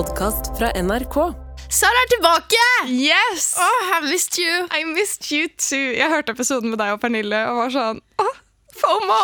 [0.00, 1.16] podkast fra NRK.
[1.68, 2.60] Sara er tilbake!
[2.88, 3.50] Yes!
[3.60, 4.52] Oh, I missed you.
[4.72, 5.90] I missed you too.
[5.92, 8.38] Jeg hørte episoden med deg og Pernille og var sånn Åh,
[8.80, 9.18] FOMO!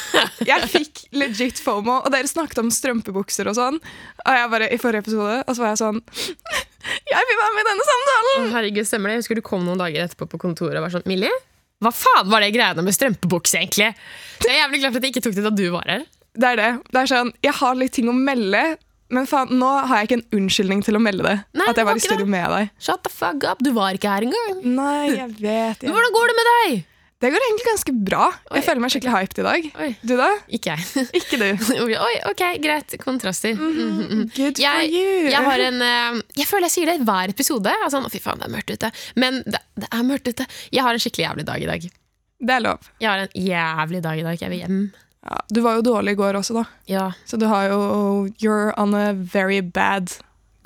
[0.50, 3.78] Jeg fikk legit FOMO, og dere snakket om strømpebukser og sånn.
[4.24, 6.00] Og jeg bare, i forrige episode, og så var jeg sånn
[7.12, 8.50] Jeg vil være med i denne samtalen!
[8.56, 9.20] Herregud, stemmer det?
[9.20, 11.30] Jeg husker du kom noen dager etterpå på kontoret og var sånn Millie,
[11.84, 13.92] hva faen var det greiene med strømpebukse, egentlig?
[14.42, 16.06] Jeg er jævlig glad for at jeg ikke tok det da du var her.
[16.36, 16.70] Det er det.
[16.90, 18.64] Det er sånn, Jeg har litt ting å melde,
[19.12, 21.36] men faen, nå har jeg ikke en unnskyldning til å melde det.
[21.58, 22.70] Nei, at jeg var i studio studio med deg.
[22.82, 24.60] Shut the fuck up, du var ikke her engang.
[24.76, 25.94] Nei, jeg vet Men jeg.
[25.96, 26.84] hvordan går det med deg?
[27.24, 28.24] Det går egentlig ganske bra.
[28.50, 28.56] Oi.
[28.58, 29.68] Jeg føler meg skikkelig hyped i dag.
[29.80, 29.86] Oi.
[30.04, 30.26] Du, da?
[30.52, 31.04] Ikke jeg.
[31.20, 31.46] Ikke du.
[32.08, 32.96] Oi, ok, greit.
[33.00, 33.54] Kontraster.
[33.56, 35.30] Good for Jeg, you.
[35.32, 37.72] jeg har en eh, Jeg føler jeg sier det i hver episode.
[37.86, 38.90] Altså, fy faen, det er mørkt ute.
[39.16, 40.44] Men det, det er mørkt ute.
[40.76, 41.88] Jeg har en skikkelig jævlig dag i dag.
[42.36, 42.92] Det er lov.
[43.00, 44.42] Jeg har en jævlig dag i dag.
[44.44, 44.78] Jeg vil hjem.
[45.26, 46.64] Ja, du var jo dårlig i går også, da.
[46.90, 47.10] Ja.
[47.26, 47.80] Så du har jo
[48.38, 50.12] You're on a very bad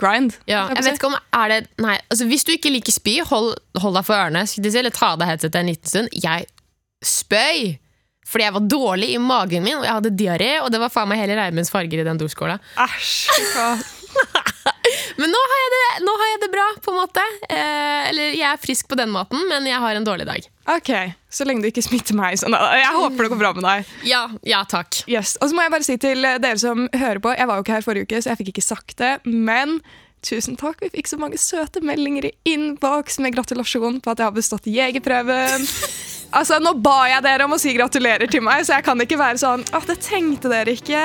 [0.00, 0.36] grind.
[0.48, 3.54] Ja, jeg vet ikke om er det Nei, altså Hvis du ikke liker spy, hold,
[3.80, 4.44] hold deg for ørene.
[4.44, 6.12] Eller ta av deg headsetet en liten stund.
[6.16, 6.48] Jeg
[7.04, 7.78] spøy
[8.30, 10.50] fordi jeg var dårlig i magen min, og jeg hadde diaré.
[10.62, 12.60] Og det var faen meg hele reimens farger i den doskåla.
[12.78, 13.96] Æsj.
[15.18, 17.24] Men nå har, jeg det, nå har jeg det bra, på en måte.
[17.48, 20.50] Eh, eller jeg er frisk på den måten, men jeg har en dårlig dag.
[20.70, 20.90] Ok,
[21.30, 22.38] Så lenge du ikke smitter meg.
[22.38, 23.90] Sånn, jeg håper det går bra med deg.
[24.06, 25.02] Ja, ja takk.
[25.10, 25.36] Yes.
[25.40, 27.66] Og så må jeg bare si til eh, dere som hører på, jeg var jo
[27.66, 29.80] ikke her forrige uke, så jeg fikk ikke sagt det, men
[30.26, 30.82] tusen takk.
[30.84, 34.68] Vi fikk så mange søte meldinger i innboks med gratulasjon på at jeg har bestått
[34.68, 35.64] jegerprøven.
[36.30, 39.18] Altså, Nå ba jeg dere om å si gratulerer til meg, så jeg kan ikke
[39.18, 41.00] være sånn Å, det trengte dere ikke.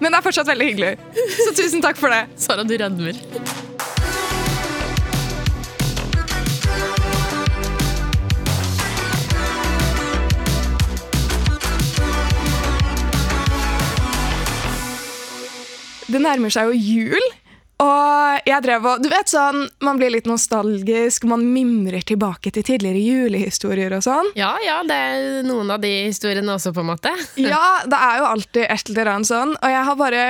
[0.00, 0.94] Men det er fortsatt veldig hyggelig.
[1.44, 2.24] Så tusen takk for det.
[2.40, 3.20] Sara, du rødmer.
[16.10, 17.28] Det nærmer seg jo jul.
[17.80, 22.66] Og jeg drev og, du vet sånn, Man blir litt nostalgisk, man mimrer tilbake til
[22.66, 24.30] tidligere julehistorier og sånn.
[24.38, 27.14] Ja, ja, det er noen av de historiene også, på en måte.
[27.40, 29.56] Ja, det er jo alltid et eller annet sånn.
[29.56, 30.24] Og jeg har bare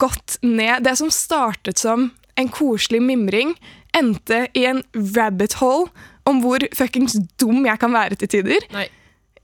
[0.00, 3.56] gått ned Det som startet som en koselig mimring,
[3.96, 4.84] endte i en
[5.16, 5.90] rabbit hole
[6.28, 8.64] om hvor fuckings dum jeg kan være til tider.
[8.72, 8.86] Nei.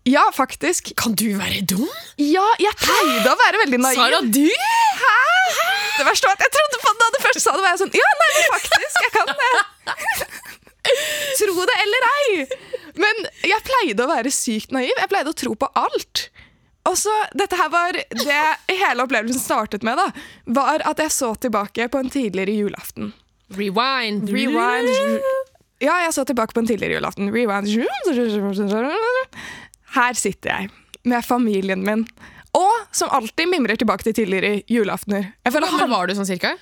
[0.06, 0.92] Ja, faktisk.
[0.96, 1.88] Kan du være dum?
[2.22, 3.98] Ja, jeg pleide å være veldig naiv.
[3.98, 4.46] Sara, du?
[5.02, 5.85] Hæ?
[5.96, 7.82] Det verste var at jeg trodde på det da du først sa det, var jeg
[7.84, 9.52] sånn Ja, nei, men faktisk, jeg kan det.
[11.40, 12.34] Tro det eller ei.
[13.02, 14.92] Men jeg pleide å være sykt naiv.
[14.94, 16.28] Jeg pleide å tro på alt.
[16.86, 20.06] Og så, dette her var Det hele opplevelsen startet med, da,
[20.60, 23.10] var at jeg så tilbake på en tidligere julaften.
[23.56, 24.30] Rewind.
[24.30, 25.26] Rewind.
[25.82, 27.30] Ja, jeg så tilbake på en tidligere julaften.
[27.34, 27.68] Rewind.
[29.96, 30.70] Her sitter jeg
[31.06, 32.06] med familien min.
[32.56, 35.32] Og som alltid mimrer tilbake til tidligere julaftener.
[35.44, 36.54] Jeg føler han, var du sånn cirka?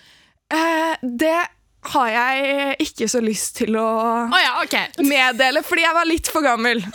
[0.53, 1.37] Eh, det
[1.85, 3.85] har jeg ikke så lyst til å
[4.25, 4.89] oh ja, okay.
[5.05, 6.81] meddele, fordi jeg var litt for gammel.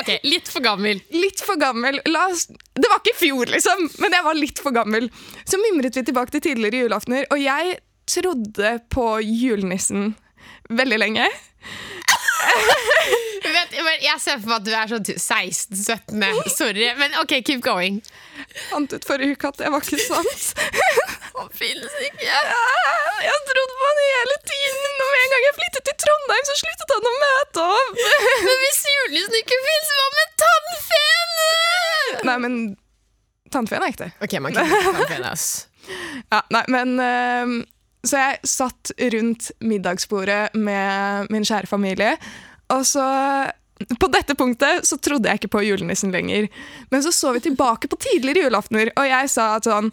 [0.00, 1.00] Ok, Litt for gammel.
[1.12, 1.98] Litt for gammel.
[2.22, 5.08] Oss, det var ikke i fjor, liksom, men jeg var litt for gammel.
[5.44, 7.74] Så mimret vi tilbake til tidligere julaftener, og jeg
[8.08, 10.14] trodde på julenissen
[10.70, 11.26] veldig lenge.
[13.50, 16.50] Vet, men jeg ser for meg at du er sånn 16-17.
[16.52, 17.98] Sorry, men ok, keep going.
[18.68, 20.60] Fant ut forrige uke at det var ikke sant.
[21.38, 22.26] Han finnes ikke.
[22.26, 26.44] Jeg har trodd på han hele tiden, og med en gang jeg flyttet til Trondheim,
[26.48, 28.02] så sluttet han å møte opp.
[28.44, 31.34] Men hvis julenissen ikke fins, hva med tannfeen?
[32.28, 32.56] Nei, men
[33.54, 34.10] tannfeen er ekte.
[34.20, 35.46] Ok, man kan ikke tannfen, ass.
[36.30, 37.54] Ja, nei, men ehm,
[38.06, 42.14] Så jeg satt rundt middagsbordet med min kjære familie,
[42.72, 43.04] og så
[44.00, 46.48] på dette punktet så trodde jeg ikke på julenissen lenger.
[46.92, 49.92] Men så så vi tilbake på tidligere julaftener, og jeg sa at sånn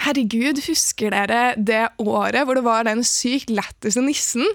[0.00, 4.46] Herregud, husker dere det året hvor det var den sykt lættise nissen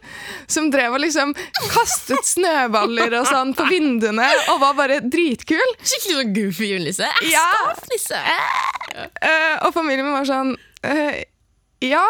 [0.47, 1.33] som drev og liksom
[1.73, 5.75] kastet snøballer og sånn på vinduene og var bare dritkul?
[5.83, 7.11] Skikkelig sånn goofy julenisse.
[7.27, 7.45] Ja.
[7.65, 8.23] Staffnisse.
[8.95, 10.55] Eh, og familien min var sånn
[10.87, 11.25] eh,
[11.85, 12.05] Ja.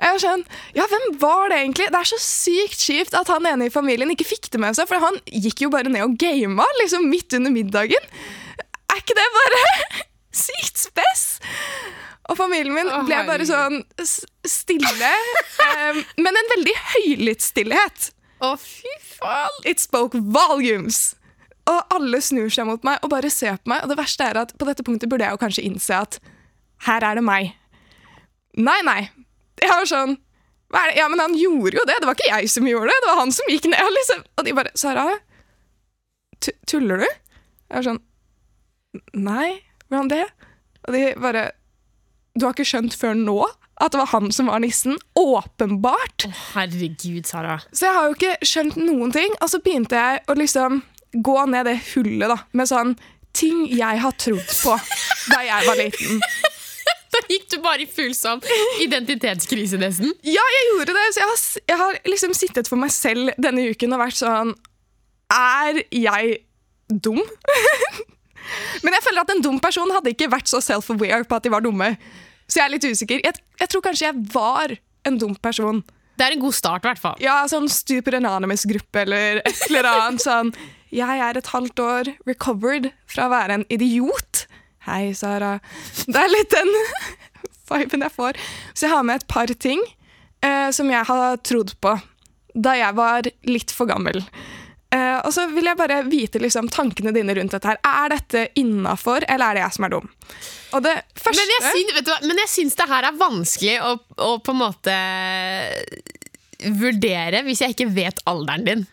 [0.00, 0.42] Jeg var sånn,
[0.76, 1.88] ja, hvem var det egentlig?
[1.92, 4.88] Det er så sykt kjipt at han ene i familien ikke fikk det med seg,
[4.88, 8.10] for han gikk jo bare ned og gama liksom midt under middagen.
[8.92, 9.62] Er ikke det bare
[10.46, 11.26] sykt spess?
[12.26, 15.12] Og familien min ble bare sånn stille,
[15.60, 18.08] um, men en veldig høylytt stillhet.
[18.42, 19.60] Å, fy faen.
[19.68, 21.14] It spoke volumes.
[21.66, 23.84] Og alle snur seg mot meg og bare ser på meg.
[23.84, 26.18] Og det verste er at på dette punktet burde jeg jo kanskje innse at
[26.86, 27.54] her er det meg.
[28.56, 29.02] Nei, nei.
[29.60, 30.16] Jeg var sånn?
[30.96, 31.98] Ja, men han gjorde jo det.
[32.00, 32.98] Det var ikke jeg som gjorde det.
[33.02, 33.82] Det var han som gikk ned.
[33.84, 34.24] Og, liksom.
[34.36, 35.04] og de bare Sara,
[36.68, 37.06] tuller du?
[37.06, 38.02] Jeg var sånn
[39.12, 39.50] Nei,
[39.90, 40.24] hvordan det?
[40.86, 41.50] Og de bare
[42.36, 43.38] du har ikke skjønt før nå
[43.80, 44.96] at det var han som var nissen.
[45.16, 46.26] Åpenbart.
[46.28, 47.58] Å Herregud, Sara.
[47.72, 49.32] Så jeg har jo ikke skjønt noen ting.
[49.40, 50.82] Og så begynte jeg å liksom
[51.24, 52.96] gå ned det hullet da, med sånn
[53.36, 54.76] ting jeg har trodd på
[55.32, 56.20] da jeg var liten.
[57.16, 58.42] Da gikk du bare i full sånn
[58.84, 60.12] identitetskrise, nesten.
[60.26, 61.04] Ja, jeg gjorde det.
[61.14, 64.52] Så jeg har, jeg har liksom sittet for meg selv denne uken og vært sånn
[65.32, 66.36] Er jeg
[66.92, 67.22] dum?
[68.84, 71.50] Men jeg føler at en dum person hadde ikke vært så self-aware på at de
[71.50, 71.94] var dumme.
[72.46, 73.22] Så jeg er litt usikker.
[73.24, 74.76] Jeg, jeg tror kanskje jeg var
[75.08, 75.80] en dum person.
[76.16, 77.18] Det er en god start, i hvert fall.
[77.20, 80.52] Ja, sånn Super Anonymous-gruppe eller et eller annet sånn
[80.94, 84.46] Jeg er et halvt år recovered fra å være en idiot.
[84.86, 85.56] Hei, Sara.
[86.06, 86.70] Det er litt den
[87.72, 88.38] viben jeg får.
[88.72, 89.82] Så jeg har med et par ting
[90.44, 91.96] eh, som jeg har trodd på
[92.56, 94.22] da jeg var litt for gammel.
[94.94, 97.68] Eh, og så vil jeg bare vite liksom, tankene dine rundt dette.
[97.68, 97.80] her.
[97.84, 100.06] Er dette innafor, eller er det jeg som er dum?
[100.76, 102.20] Og det første Men jeg, syns, vet du hva?
[102.24, 103.90] Men jeg syns det her er vanskelig å,
[104.24, 104.96] å på en måte
[106.80, 108.86] vurdere hvis jeg ikke vet alderen din.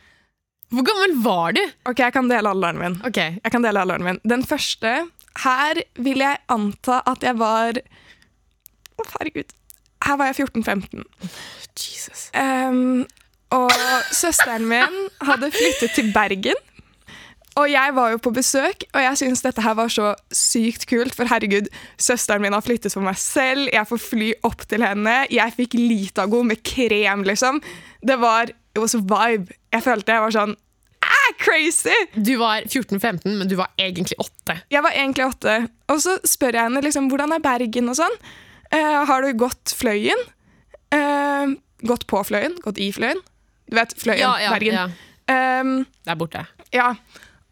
[0.73, 1.61] Hvor gammel var du?
[1.89, 2.95] Ok, jeg kan dele alderen min.
[3.05, 4.19] Ok, Jeg kan dele alderen min.
[4.25, 5.03] Den første
[5.41, 7.79] Her vil jeg anta at jeg var
[8.93, 9.53] Å, herregud.
[10.05, 11.05] Her var jeg 14-15.
[11.73, 12.27] Jesus.
[12.37, 13.07] Um,
[13.53, 13.71] og
[14.13, 16.59] søsteren min hadde flyttet til Bergen.
[17.59, 21.13] Og jeg var jo på besøk, og jeg syntes dette her var så sykt kult.
[21.13, 21.69] For herregud,
[22.01, 23.67] søsteren min har flyttet for meg selv.
[23.73, 25.19] Jeg får fly opp til henne.
[25.29, 27.61] Jeg fikk Litago med krem, liksom.
[28.01, 29.53] Det var it was a vibe.
[29.73, 30.55] Jeg følte jeg var sånn
[31.39, 31.95] crazy!
[32.15, 34.57] Du var 14-15, men du var egentlig 8.
[34.73, 35.55] Jeg var egentlig 8.
[35.93, 38.15] Og så spør jeg henne liksom, hvordan er Bergen og sånn.
[38.73, 40.19] Uh, har du gått Fløyen?
[40.93, 41.53] Uh,
[41.87, 42.55] gått på Fløyen?
[42.65, 43.21] Gått i Fløyen?
[43.69, 44.73] Du vet, Fløyen, Ja, ja, Bergen.
[44.79, 45.61] ja.
[45.63, 46.45] Um, Der borte.
[46.75, 46.93] ja.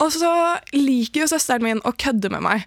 [0.02, 0.30] Og så
[0.74, 2.64] liker jo søsteren min å kødde med meg.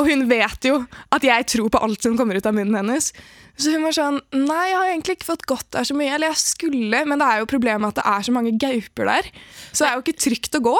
[0.00, 0.80] Og hun vet jo
[1.14, 3.10] at jeg tror på alt som kommer ut av munnen hennes.
[3.54, 6.10] Så hun var sånn Nei, jeg har egentlig ikke fått gått der så mye.
[6.16, 9.30] Eller jeg skulle, men det er jo problemet at det er så mange gauper der.
[9.70, 10.76] Så det er jo ikke trygt å gå.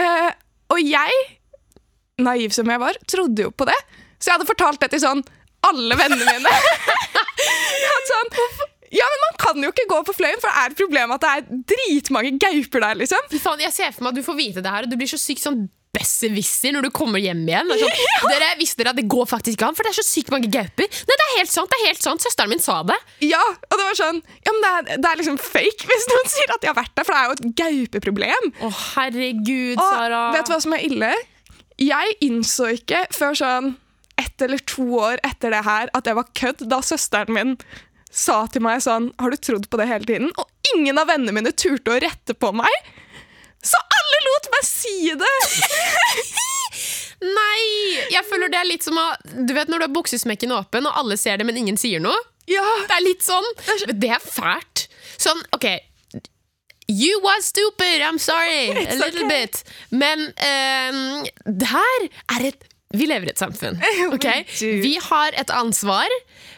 [0.00, 0.30] Uh,
[0.70, 1.22] og jeg,
[2.22, 3.78] naiv som jeg var, trodde jo på det.
[4.20, 5.24] Så jeg hadde fortalt det til sånn
[5.66, 6.52] alle vennene mine.
[8.10, 8.30] Sånn,
[8.92, 11.22] ja, men Man kan jo ikke gå på Fløyen, for det er et problem at
[11.22, 12.98] det er dritmange gauper der.
[13.02, 13.28] liksom.
[13.32, 15.20] Faen, jeg ser for meg at du får vite det her, og du blir så
[15.20, 15.68] sykt sånn
[16.00, 17.70] besserwisser når du kommer hjem igjen.
[17.70, 20.06] Sånn, Sånn, Dere visste dere at det går faktisk ikke an, for det er så
[20.06, 20.88] sykt mange gauper.
[20.88, 22.24] Nei, det er helt sant, det er helt sant.
[22.24, 22.96] Søsteren min sa det.
[23.28, 26.32] Ja, og det var sånn Ja, men det er, det er liksom fake hvis noen
[26.32, 28.50] sier at de har vært der, for det er jo et gaupeproblem.
[28.66, 30.24] Å, herregud, Og Sara.
[30.36, 31.12] vet du hva som er ille?
[31.80, 33.70] Jeg innså ikke før sånn
[34.20, 37.54] ett eller to år etter det her at det var kødd, da søsteren min
[38.12, 40.32] sa til meg sånn Har du trodd på det hele tiden?
[40.36, 42.74] Og ingen av vennene mine turte å rette på meg.
[44.40, 45.36] Så Bare si det!
[47.40, 47.64] Nei!
[48.14, 49.06] Jeg føler det er litt som å
[49.44, 52.16] Du vet når du har buksesmekken åpen, og alle ser det, men ingen sier noe?
[52.50, 53.46] Ja, Det er litt sånn.
[53.92, 54.88] Det er fælt.
[55.20, 55.68] Sånn, OK.
[56.90, 58.70] You was stupid, I'm sorry.
[58.90, 59.46] A little okay.
[59.46, 59.62] bit.
[59.90, 63.78] Men um, det her er et Vi lever i et samfunn.
[64.16, 64.42] Okay?
[64.58, 66.10] Vi har et ansvar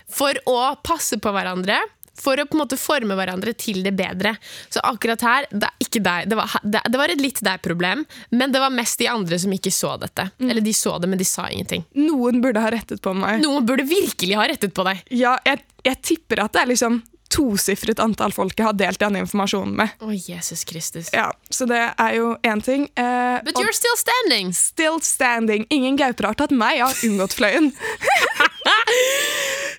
[0.09, 1.77] for å passe på hverandre.
[2.19, 4.35] For å på en måte forme hverandre til det bedre.
[4.73, 6.29] Så akkurat her, det er ikke deg.
[6.31, 8.05] Det var, det, var et litt deg-problem,
[8.37, 10.29] men det var mest de andre som ikke så dette.
[10.39, 10.51] Mm.
[10.51, 11.87] Eller de så det, men de sa ingenting.
[11.97, 13.41] noen burde ha rettet på meg.
[13.43, 15.01] Noen burde virkelig ha rettet på deg.
[15.15, 17.01] Ja, jeg, jeg tipper at det er liksom
[17.33, 19.95] tosifret antall folk jeg har delt den informasjonen med.
[20.05, 21.09] Å, Jesus Kristus.
[21.17, 22.89] Ja, Så det er jo én ting.
[22.95, 24.53] Eh, But you're still standing.
[24.53, 25.67] still standing.
[25.71, 26.77] Ingen gauper har tatt meg.
[26.79, 27.73] Jeg har unngått fløyen.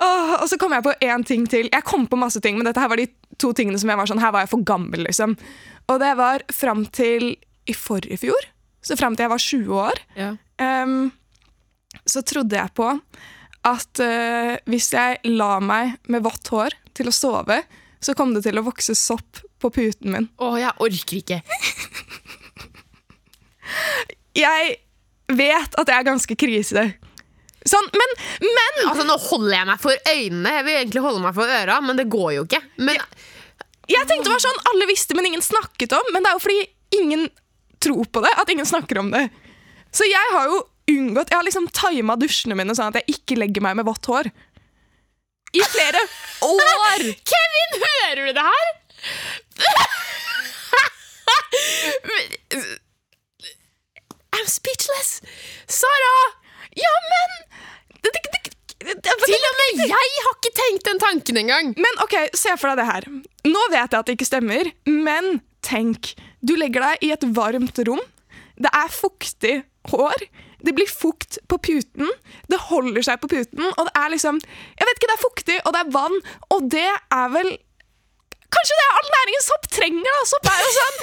[0.08, 1.70] oh, og så kom jeg på én ting til.
[1.72, 3.08] Jeg kom på masse ting, men dette her var de
[3.42, 5.06] to tingene som jeg var sånn, her var jeg for gammel.
[5.08, 5.36] liksom.
[5.92, 7.34] Og det var fram til
[7.70, 8.50] i forrige fjor,
[8.84, 10.36] så fram til jeg var 20 år, yeah.
[10.84, 11.12] um,
[12.10, 12.90] så trodde jeg på
[13.64, 17.62] at uh, hvis jeg la meg med vått hår til å sove,
[18.04, 20.28] så kom det til å vokse sopp på puten min.
[20.44, 21.40] Å, jeg orker ikke.
[24.34, 24.78] Jeg
[25.30, 26.84] vet at jeg er ganske krise.
[27.70, 30.56] Sånn, men, men Altså, Nå holder jeg meg for øynene.
[30.58, 32.60] Jeg vil egentlig holde meg for øra, men det går jo ikke.
[32.82, 32.98] Men
[33.90, 36.12] Jeg tenkte det var sånn alle visste, men ingen snakket om.
[36.16, 36.66] Men det er jo fordi
[37.00, 37.28] ingen
[37.84, 39.28] tror på det, at ingen snakker om det.
[39.94, 43.38] Så jeg har jo unngått Jeg har liksom tima dusjene mine sånn at jeg ikke
[43.40, 44.28] legger meg med vått hår.
[45.54, 46.02] I flere
[46.42, 47.04] år!
[47.30, 48.72] Kevin, hører du det her?
[54.34, 55.22] I'm speechless.
[55.68, 56.16] Sara!
[56.76, 57.36] Ja, men
[58.84, 61.70] Til og med jeg har ikke tenkt den tanken engang.
[61.78, 63.08] Men ok, se for deg det her.
[63.48, 66.16] Nå vet jeg at det ikke stemmer, men tenk.
[66.44, 68.02] Du legger deg i et varmt rom.
[68.60, 69.54] Det er fuktig
[69.94, 70.26] hår.
[70.64, 72.10] Det blir fukt på puten.
[72.52, 75.60] Det holder seg på puten, og det er liksom Jeg vet ikke, det er fuktig,
[75.64, 76.20] og det er vann,
[76.56, 77.54] og det er vel
[78.54, 80.26] Kanskje det er all næringen sopp trenger, da!
[80.30, 80.98] Sopp er jo sånn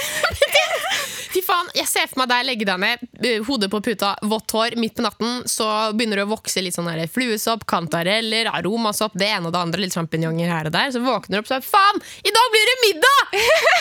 [1.35, 4.55] Fy faen, Jeg ser for meg deg legge deg ned, eh, hodet på puta, vått
[4.55, 5.43] hår, midt på natten.
[5.51, 9.63] Så begynner det å vokse litt sånn her fluesopp, kantareller, aromasopp, det ene og det
[9.63, 9.83] andre.
[9.85, 10.91] Litt sjampinjonger her og der.
[10.95, 13.37] Så våkner du opp sier faen, i dag blir det middag!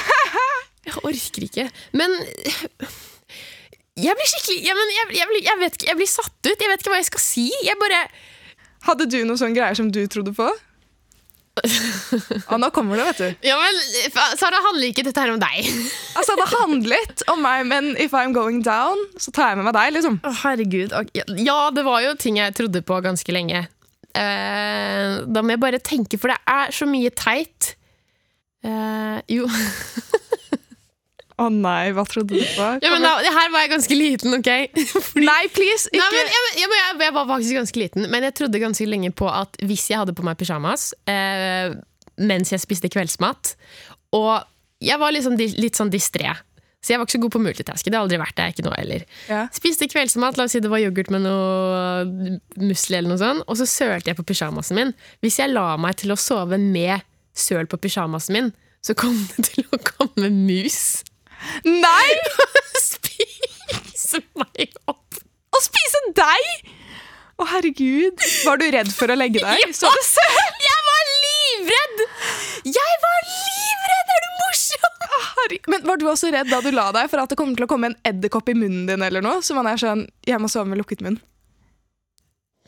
[0.90, 1.70] Jeg orker ikke.
[1.98, 2.18] Men
[4.04, 6.56] jeg blir skikkelig jeg, men jeg, jeg, jeg, vet ikke, jeg blir satt ut.
[6.56, 7.46] Jeg vet ikke hva jeg skal si.
[7.66, 8.02] Jeg bare
[8.88, 10.48] Hadde du noen sånne greier som du trodde på?
[12.52, 13.48] Og nå kommer det, vet du.
[13.50, 13.80] Ja, men
[14.40, 15.68] Sara, handler ikke dette her om deg?
[16.20, 19.76] Altså, Det handlet om meg, men if I'm going down, så tar jeg med meg
[19.78, 19.92] deg.
[19.98, 20.20] liksom.
[20.24, 20.96] Å, herregud.
[21.40, 23.66] Ja, det var jo ting jeg trodde på ganske lenge.
[24.10, 27.76] Uh, da må jeg bare tenke, for det er så mye teit.
[28.66, 29.48] Uh, jo
[31.40, 32.68] Å nei, hva trodde du på?
[32.84, 34.50] ja, men da, Her var jeg ganske liten, OK?
[35.30, 35.88] Nei, please!
[35.88, 36.02] Ikke.
[36.02, 39.14] Nei, men jeg, jeg, jeg, jeg var faktisk ganske liten, men jeg trodde ganske lenge
[39.16, 41.78] på at hvis jeg hadde på meg pysjamas eh,
[42.20, 43.54] mens jeg spiste kveldsmat
[44.18, 44.34] Og
[44.84, 46.32] jeg var liksom litt sånn distré.
[46.80, 47.92] Så jeg var ikke så god på multitaske.
[47.92, 48.46] Det har aldri vært det.
[48.54, 49.04] ikke nå heller.
[49.28, 49.42] Ja.
[49.52, 53.60] Spiste kveldsmat, la oss si det var yoghurt med noe musli, eller noe sånt, og
[53.60, 54.94] så sølte jeg på pysjamasen min.
[55.20, 57.04] Hvis jeg la meg til å sove med
[57.36, 61.02] søl på pysjamasen min, så kom det til å komme mus.
[61.66, 62.10] Nei!
[62.90, 65.20] Spise meg opp.
[65.56, 66.74] Å spise deg!
[67.40, 68.20] Å, herregud.
[68.46, 69.62] Var du redd for å legge deg?
[69.64, 69.72] Ja.
[69.76, 70.00] Så du?
[70.66, 72.04] Jeg var livredd!
[72.68, 74.14] Jeg var livredd!
[74.16, 74.96] Er du morsom?
[75.72, 77.72] Men var du også redd da du la deg for at det kommer til å
[77.72, 79.06] komme en edderkopp i munnen din?
[79.06, 79.40] eller noe?
[79.46, 81.18] Så man er sånn, jeg må sove med lukket munn.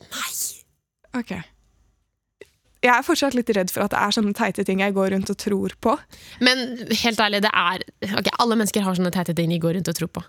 [0.02, 0.32] Nei.
[1.20, 1.34] Ok.
[2.82, 5.30] Jeg er fortsatt litt redd for at det er sånne teite ting jeg går rundt
[5.30, 5.94] og tror på.
[6.42, 7.84] Men helt ærlig, det er
[8.18, 10.24] ok, Alle mennesker har sånne teite ting de går rundt og tror på.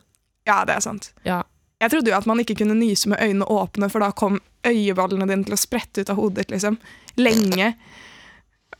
[0.46, 1.10] Ja, det er sant.
[1.26, 1.42] Ja.
[1.82, 5.28] Jeg trodde jo at man ikke kunne nyse med øynene åpne, for da kom øyeballene
[5.28, 6.78] dine til å sprette ut av hodet ditt, liksom.
[7.20, 7.74] Lenge.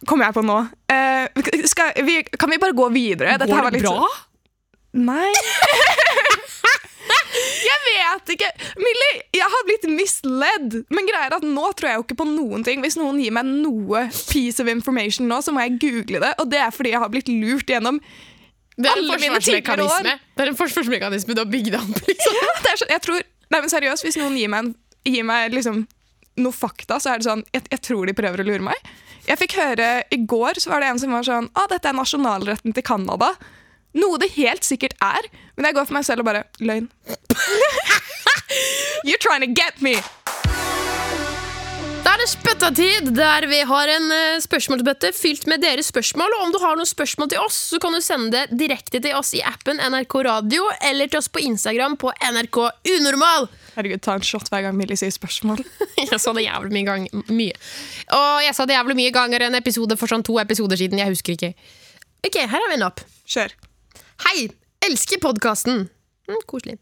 [0.08, 0.60] Kommer jeg på nå.
[0.94, 1.42] Eh,
[2.06, 3.36] vi, kan vi bare gå videre?
[3.42, 4.08] Dette her var litt bra?
[4.94, 5.32] Nei.
[8.14, 8.50] vet ikke.
[8.80, 10.78] Millie, jeg har blitt misledd.
[10.94, 12.84] Men greier at nå tror jeg jo ikke på noen ting.
[12.84, 16.34] Hvis noen gir meg noe piece of information nå, så må jeg google det.
[16.42, 18.00] Og det er fordi jeg har blitt lurt gjennom
[18.74, 20.16] Det er Alle mine tidligere forsvarsmekanisme.
[20.34, 21.98] Det er en forsvarsmekanisme du har bygd opp.
[22.10, 22.40] Liksom.
[22.64, 25.54] det er så, jeg tror, nei, men seriøst, Hvis noen gir meg, en, gir meg
[25.54, 25.84] liksom
[26.42, 28.94] noe fakta, så er det sånn jeg, jeg tror de prøver å lure meg.
[29.28, 31.96] Jeg fikk høre I går så var det en som var sånn ah, dette er
[31.96, 33.30] nasjonalretten til Canada.
[33.94, 36.90] Noe det helt sikkert er, men jeg går for meg selv og bare løgn.
[39.08, 39.98] You're trying to get me!
[42.04, 46.36] Da er det spyttatid, der vi har en eh, spørsmålsbøtte fylt med deres spørsmål.
[46.36, 49.16] Og om du har noen spørsmål til oss, så kan du sende det direkte til
[49.16, 52.60] oss i appen NRK Radio, eller til oss på Instagram på NRK
[52.98, 53.48] Unormal.
[53.78, 55.64] Herregud, ta en shot hver gang Millie sier spørsmål.
[56.04, 57.58] Jeg sa det jævlig mye gang, mye.
[58.14, 61.00] Og jeg sa det jævlig mye ganger en episode for sånn to episoder siden.
[61.02, 61.54] Jeg husker ikke.
[62.28, 63.02] Ok, her er vi en opp.
[63.26, 63.56] Kjør.
[64.24, 64.48] Hei!
[64.88, 65.88] Elsker podkasten.
[66.30, 66.78] Mm, koselig.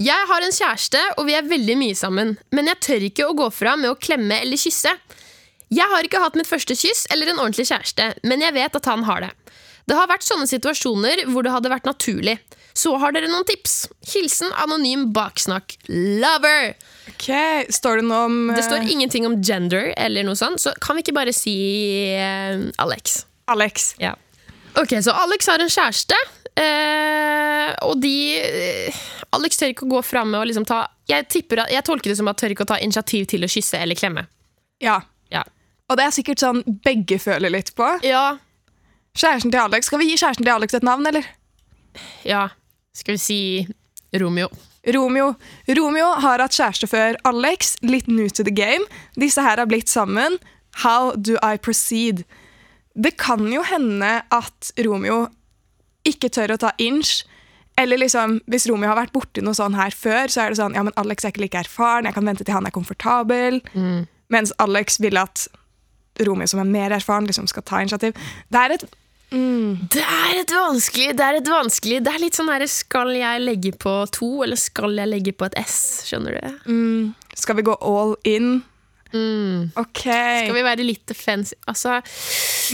[0.00, 2.34] Jeg har en kjæreste, og vi er veldig mye sammen.
[2.56, 4.94] Men jeg tør ikke å gå fra med å klemme eller kysse.
[5.68, 8.88] Jeg har ikke hatt mitt første kyss eller en ordentlig kjæreste, men jeg vet at
[8.88, 9.30] han har det.
[9.86, 12.38] Det har vært sånne situasjoner hvor det hadde vært naturlig.
[12.76, 13.86] Så har dere noen tips?
[14.14, 15.76] Hilsen anonym baksnakk.
[15.92, 16.74] Lover!
[17.12, 17.28] Ok,
[17.76, 20.96] Står det noe om Det eh, står ingenting om gender eller noe sånt, så kan
[20.96, 21.56] vi ikke bare si
[22.16, 23.24] uh, Alex?
[23.52, 23.92] Alex?
[24.00, 24.16] Ja.
[24.76, 26.18] Ok, så Alex har en kjæreste,
[26.60, 29.00] eh, og de eh,
[29.36, 32.16] Alex tør ikke å gå fram med å liksom ta jeg, tipper, jeg tolker det
[32.18, 34.26] som at tør ikke å ta initiativ til å kysse eller klemme.
[34.82, 35.00] Ja.
[35.30, 35.44] Ja.
[35.90, 37.86] Og det er sikkert sånn begge føler litt på.
[38.06, 38.38] Ja.
[39.16, 39.86] Kjæresten til Alex.
[39.90, 41.28] Skal vi gi kjæresten til Alex et navn, eller?
[42.26, 42.48] ja.
[42.96, 43.40] Skal vi si
[44.16, 44.48] Romeo?
[44.94, 45.34] Romeo.
[45.76, 48.84] Romeo har hatt kjæreste før Alex, litt new to the game.
[49.20, 50.38] Disse her har blitt sammen.
[50.82, 52.24] How do I proceed?
[52.94, 55.26] Det kan jo hende at Romeo
[56.08, 57.24] ikke tør å ta inch.
[57.76, 60.76] Eller liksom, hvis Romeo har vært borti noe sånn her før, så er det sånn
[60.78, 63.58] ja, men Alex er ikke like erfaren, jeg kan vente til han er komfortabel.
[64.32, 65.44] Mens Alex vil at
[66.24, 68.16] Romeo, som er mer erfaren, liksom skal ta initiativ.
[68.48, 68.86] Det er et
[69.34, 73.10] mm, Det er et vanskelig Det er et vanskelig Det er litt sånn her Skal
[73.18, 75.76] jeg legge på to, eller skal jeg legge på et S?
[76.08, 76.56] Skjønner du?
[76.72, 78.62] mm, Skal vi gå all in?
[79.12, 79.68] Mm.
[79.78, 80.02] OK.
[80.06, 81.60] Skal vi være litt defensive?
[81.68, 82.00] Altså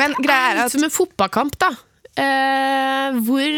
[0.01, 1.73] Men greia er at som en fotballkamp, da.
[2.21, 3.55] Eh, hvor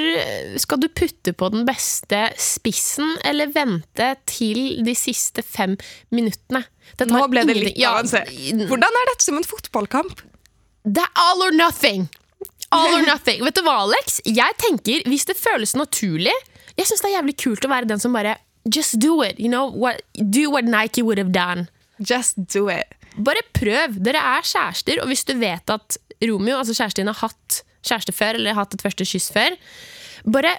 [0.62, 5.74] skal du putte på den beste spissen, eller vente til de siste fem
[6.14, 6.62] minuttene?
[7.10, 8.30] Nå ble det litt avansert.
[8.30, 10.22] Ja, Hvordan er dette som en fotballkamp?
[10.84, 12.06] Det er all or nothing!
[12.74, 13.42] All or nothing.
[13.44, 14.20] Vet du hva, Alex?
[14.26, 16.32] Jeg tenker, Hvis det føles naturlig
[16.74, 19.38] Jeg syns det er jævlig kult å være den som bare just do it.
[19.38, 21.68] You know, what, do what Nike would have done.
[22.00, 22.94] Just do it.
[23.16, 23.98] Bare prøv.
[24.02, 28.14] Dere er kjærester, og hvis du vet at Romeo, altså kjæresten din, har hatt kjæreste
[28.16, 29.56] før, eller hatt et første kyss før,
[30.24, 30.56] bare,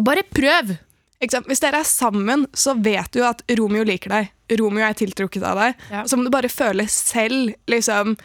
[0.00, 0.76] bare prøv.
[1.20, 4.30] Hvis dere er sammen, så vet du at Romeo liker deg.
[4.60, 5.82] Romeo er tiltrukket av deg.
[5.92, 6.04] Ja.
[6.08, 8.16] Så må du bare føle selv liksom,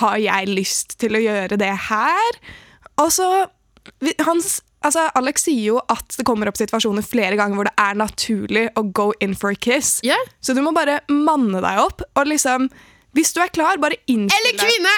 [0.00, 2.36] Har jeg lyst til å gjøre det her?
[3.00, 3.26] Og så
[4.24, 7.98] hans, altså Alex sier jo at det kommer opp situasjoner flere ganger hvor det er
[7.98, 9.98] naturlig å go in for a kiss.
[10.06, 10.18] Ja.
[10.40, 12.04] Så du må bare manne deg opp.
[12.16, 12.68] Og liksom,
[13.16, 14.96] hvis du er klar, bare innstill Eller kvinne!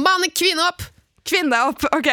[0.00, 0.86] Manne kvinne opp!
[1.28, 2.10] Kvinn deg opp, ok.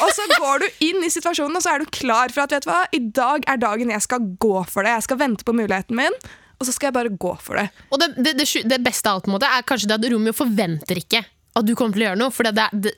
[0.00, 2.66] Og så går du inn i situasjonen, og så er du klar for at vet
[2.66, 4.94] du hva, i dag er dagen jeg skal gå for det.
[4.98, 6.16] Jeg skal vente på muligheten min,
[6.60, 7.68] og så skal jeg bare gå for det.
[7.90, 11.00] Og det, det, det, det beste av alt måte er kanskje det at Romeo forventer
[11.00, 11.22] ikke
[11.58, 12.32] at du kommer til å gjøre noe.
[12.34, 12.92] For det, det,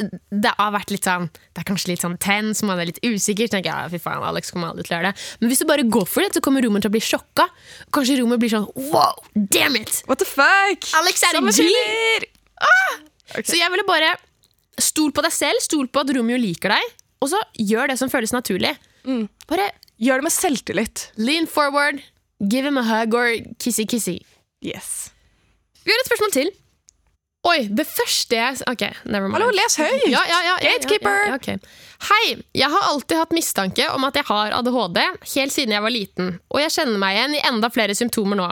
[0.44, 3.48] det har vært litt sånn Det er kanskje litt sånn tens, man er litt usikker.
[3.48, 5.62] Så tenker jeg, ja, fy faen, Alex kommer aldri til å gjøre det Men hvis
[5.62, 7.48] du bare går for det, så kommer Romeo til å bli sjokka.
[7.94, 10.02] Kanskje Romeo blir sånn wow, damn it!
[10.10, 10.90] What the fuck?
[11.00, 11.70] Alex er en G!
[12.62, 13.00] Ah!
[13.32, 13.48] Okay.
[13.48, 14.12] Så jeg ville bare
[14.84, 16.90] stol på deg selv, stol på at Romeo liker deg,
[17.22, 18.74] og så gjør det som føles naturlig.
[19.50, 19.70] Bare
[20.02, 21.02] Gjør det med selvtillit.
[21.16, 22.00] lean forward,
[22.50, 23.28] give him a hug or
[23.62, 24.16] kissy-kissy.
[24.64, 25.10] Yes.
[25.84, 26.50] Vi har et spørsmål til.
[27.42, 29.34] Oi, det første jeg Ok, never mind.
[29.42, 30.04] Hallo, les høyt!
[30.10, 31.16] Ja, ja, ja, ja, Gatekeeper!
[31.26, 31.70] Ja, ja, ok.
[32.08, 32.36] Hei!
[32.54, 35.00] Jeg har alltid hatt mistanke om at jeg har ADHD,
[35.34, 36.36] helt siden jeg var liten.
[36.54, 38.46] Og jeg kjenner meg igjen i enda flere symptomer nå.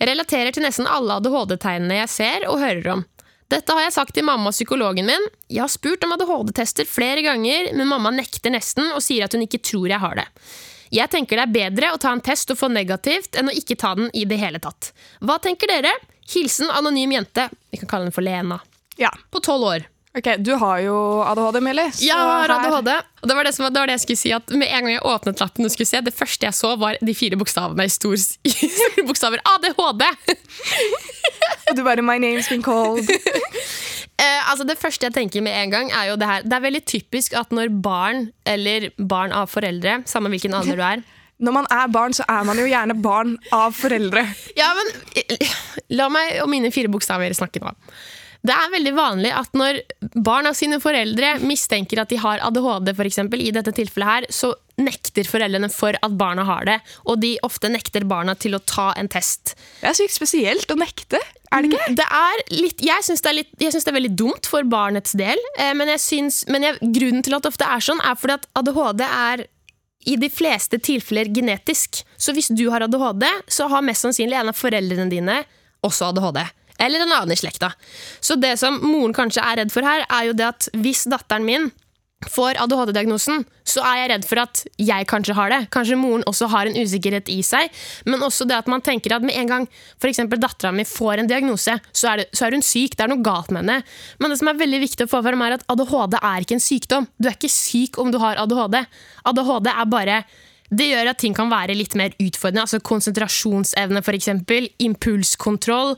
[0.00, 3.04] Jeg relaterer til nesten alle ADHD-tegnene jeg ser og hører om.
[3.52, 5.24] Dette har jeg sagt til mamma og psykologen min.
[5.52, 9.44] Jeg har spurt om ADHD-tester flere ganger, men mamma nekter nesten og sier at hun
[9.44, 10.24] ikke tror jeg har det.
[10.92, 13.76] Jeg tenker det er bedre å ta en test og få negativt enn å ikke
[13.80, 14.92] ta den i det hele tatt.
[15.20, 15.92] Hva tenker dere?
[16.32, 17.48] Hilsen anonym jente.
[17.72, 18.60] Vi kan kalle henne for Lena.
[19.00, 19.12] Ja.
[19.32, 19.88] På tolv år.
[20.16, 20.94] Ok, Du har jo
[21.24, 21.88] ADHD, Millie.
[22.04, 22.90] Jeg har ADHD.
[23.22, 24.32] Og det var det, som, det var det jeg skulle si.
[24.36, 27.00] At Med en gang jeg åpnet lappen, og skulle se, det første jeg så, var
[27.00, 28.16] de fire bokstavene i stor,
[28.48, 29.40] i store bokstaver.
[29.54, 30.04] ADHD!
[31.72, 33.08] Og du bare My name's been called.
[34.22, 36.44] Eh, altså Det første jeg tenker med en gang, er jo det her.
[36.46, 40.82] Det er veldig typisk at når barn, eller barn av foreldre, samme hvilken alder du
[40.86, 41.02] er
[41.42, 44.22] Når man er barn, så er man jo gjerne barn av foreldre.
[44.60, 44.92] Ja, men
[45.90, 47.72] La meg og mine fire bokstaver snakke nå.
[48.46, 49.80] Det er veldig vanlig at når
[50.22, 54.30] barn av sine foreldre mistenker at de har ADHD, for eksempel, i dette tilfellet her,
[54.34, 56.78] så nekter foreldrene for at barna har det.
[57.06, 59.56] Og de ofte nekter barna til å ta en test.
[59.80, 61.94] Det er sykt spesielt å nekte, er det ikke?
[62.00, 65.92] Det er litt, jeg syns det, det er veldig dumt for barnets del, eh, men,
[66.00, 69.44] syns, men jeg, grunnen til at det ofte er sånn, er fordi at ADHD er
[70.08, 72.00] i de fleste tilfeller genetisk.
[72.18, 75.42] Så hvis du har ADHD, så har mest sannsynlig en av foreldrene dine
[75.86, 76.42] også ADHD.
[76.82, 77.70] Eller en annen i slekta.
[78.20, 81.46] Så det som moren kanskje er redd for her, er jo det at hvis datteren
[81.46, 81.70] min
[82.30, 85.60] får ADHD-diagnosen, så er jeg redd for at jeg kanskje har det.
[85.74, 87.72] Kanskje moren også har en usikkerhet i seg.
[88.06, 89.66] Men også det at man tenker at med en gang
[90.02, 92.96] for dattera mi får en diagnose, så er, det, så er hun syk.
[92.96, 93.82] Det er noe galt med henne.
[94.18, 96.64] Men det som er veldig viktig å få fram, er at ADHD er ikke en
[96.68, 97.10] sykdom.
[97.18, 98.80] Du er ikke syk om du har ADHD.
[99.32, 100.22] ADHD er bare
[100.72, 102.64] det gjør at ting kan være litt mer utfordrende.
[102.64, 104.30] altså Konsentrasjonsevne, f.eks.
[104.80, 105.94] Impulskontroll.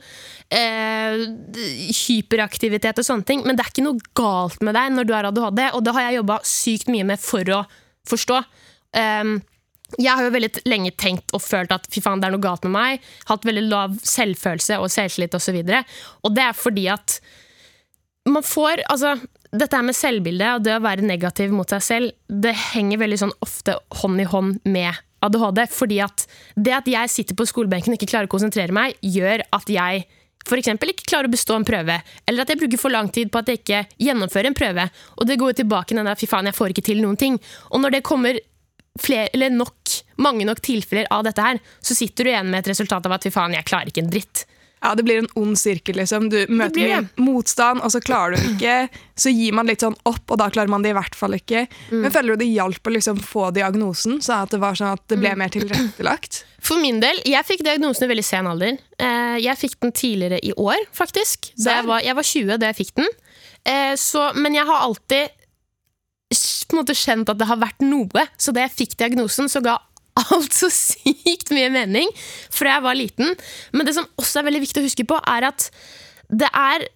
[0.50, 1.24] Eh,
[2.04, 3.44] hyperaktivitet og sånne ting.
[3.46, 6.08] Men det er ikke noe galt med deg når du har ADHD, og det har
[6.08, 7.64] jeg jobba sykt mye med for å
[8.10, 8.40] forstå.
[8.94, 9.36] Um,
[10.00, 12.66] jeg har jo veldig lenge tenkt og følt at fy faen, det er noe galt
[12.66, 13.08] med meg.
[13.30, 15.60] Hatt veldig lav selvfølelse og selvtillit osv.
[15.60, 17.18] Og, så og det er fordi at
[18.26, 19.14] man får altså,
[19.54, 23.20] Dette her med selvbilde og det å være negativ mot seg selv, det henger veldig
[23.20, 25.62] sånn ofte hånd i hånd med ADHD.
[25.70, 26.26] Fordi at
[26.58, 30.06] det at jeg sitter på skolebenken og ikke klarer å konsentrere meg, gjør at jeg
[30.58, 31.94] eksempel ikke klarer å bestå en prøve,
[32.28, 34.88] eller at jeg bruker for lang tid på at jeg ikke gjennomfører en prøve.
[35.16, 37.16] Og det går jo tilbake til den der fy faen, jeg får ikke til noen
[37.20, 37.38] ting.
[37.70, 38.40] Og når det kommer
[39.00, 42.74] flere, eller nok, mange nok tilfeller av dette her, så sitter du igjen med et
[42.74, 44.44] resultat av at fy faen, jeg klarer ikke en dritt.
[44.84, 45.96] Ja, Det blir en ond sirkel.
[45.96, 46.28] liksom.
[46.28, 48.90] Du møter mye motstand, og så klarer du ikke.
[49.16, 51.62] Så gir man litt sånn opp, og da klarer man det i hvert fall ikke.
[51.90, 52.02] Mm.
[52.02, 55.00] Men føler du det hjalp å liksom få diagnosen, så at det var sånn at
[55.08, 55.22] det Mm.
[55.24, 56.44] ble mer tilrettelagt?
[56.60, 58.78] For min del, jeg fikk diagnosen i veldig sen alder.
[58.98, 61.50] Eh, Jeg fikk den tidligere i år, faktisk.
[61.58, 63.08] Jeg, var, jeg var 20 da jeg fikk den.
[63.64, 65.28] Eh, Så, men jeg har alltid
[66.68, 68.24] på en måte kjent at det har vært noe.
[68.38, 69.78] Så da jeg fikk diagnosen, så ga
[70.22, 72.10] alt så sykt mye mening
[72.52, 73.34] fra jeg var liten.
[73.74, 75.68] Men det som også er veldig viktig å huske på, er at
[76.30, 76.86] det er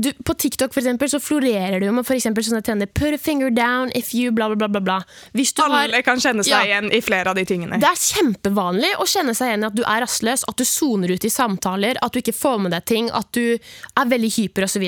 [0.00, 2.86] du, På TikTok for eksempel, så florerer det jo med for sånne trender.
[2.86, 4.80] Put a finger down if you bla, bla, bla.
[4.80, 4.98] bla,
[5.32, 6.62] du har kan kjenne seg Ja.
[6.64, 7.78] igjen i flere av de tingene.
[7.80, 11.10] det er kjempevanlig å kjenne seg igjen i at du er rastløs, at du soner
[11.14, 13.58] ut i samtaler, at du ikke får med deg ting, at du
[13.96, 14.82] er veldig hyper osv.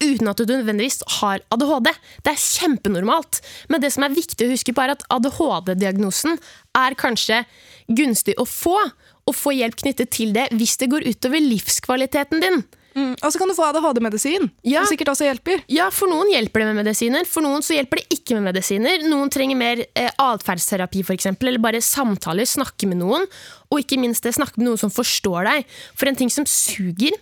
[0.00, 1.92] Uten at du nødvendigvis har ADHD.
[2.24, 3.40] Det er kjempenormalt.
[3.68, 6.38] Men det som er viktig å huske på, er at ADHD-diagnosen
[6.76, 7.44] er kanskje
[7.88, 8.90] gunstig å få.
[9.28, 12.64] og få hjelp knyttet til det hvis det går utover livskvaliteten din.
[13.00, 13.14] Mm.
[13.16, 14.82] Og så kan du få ADHD-medisin, Ja.
[14.84, 15.62] som sikkert også hjelper.
[15.72, 19.06] Ja, For noen hjelper det med medisiner, for noen så hjelper det ikke med medisiner.
[19.08, 23.24] Noen trenger mer eh, atferdsterapi, eksempel, eller bare samtaler, snakke med noen.
[23.70, 25.64] Og ikke minst det, snakke med noen som forstår deg.
[25.96, 27.16] For en ting som suger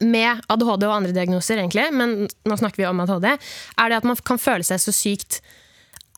[0.00, 4.08] med ADHD og andre diagnoser, egentlig, men nå snakker vi om ADHD, er det at
[4.08, 5.40] man kan føle seg så sykt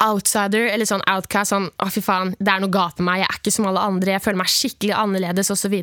[0.02, 1.52] outsider eller sånn outcast.
[1.54, 3.84] Sånn, å fy faen, det er noe galt med meg, jeg er ikke som alle
[3.88, 5.76] andre, jeg føler meg skikkelig annerledes osv.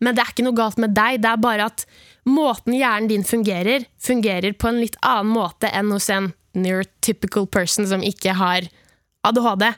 [0.00, 1.86] Men det er ikke noe galt med deg, det er bare at
[2.28, 7.88] måten hjernen din fungerer, fungerer på en litt annen måte enn hos en neurotypical person
[7.88, 8.68] som ikke har
[9.26, 9.68] ADHD.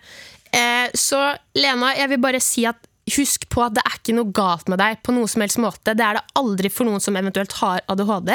[0.54, 1.20] Eh, så
[1.58, 4.80] Lena, jeg vil bare si at husk på at det er ikke noe galt med
[4.80, 5.92] deg på noen som helst måte.
[5.92, 8.32] Det er det aldri for noen som eventuelt har ADHD.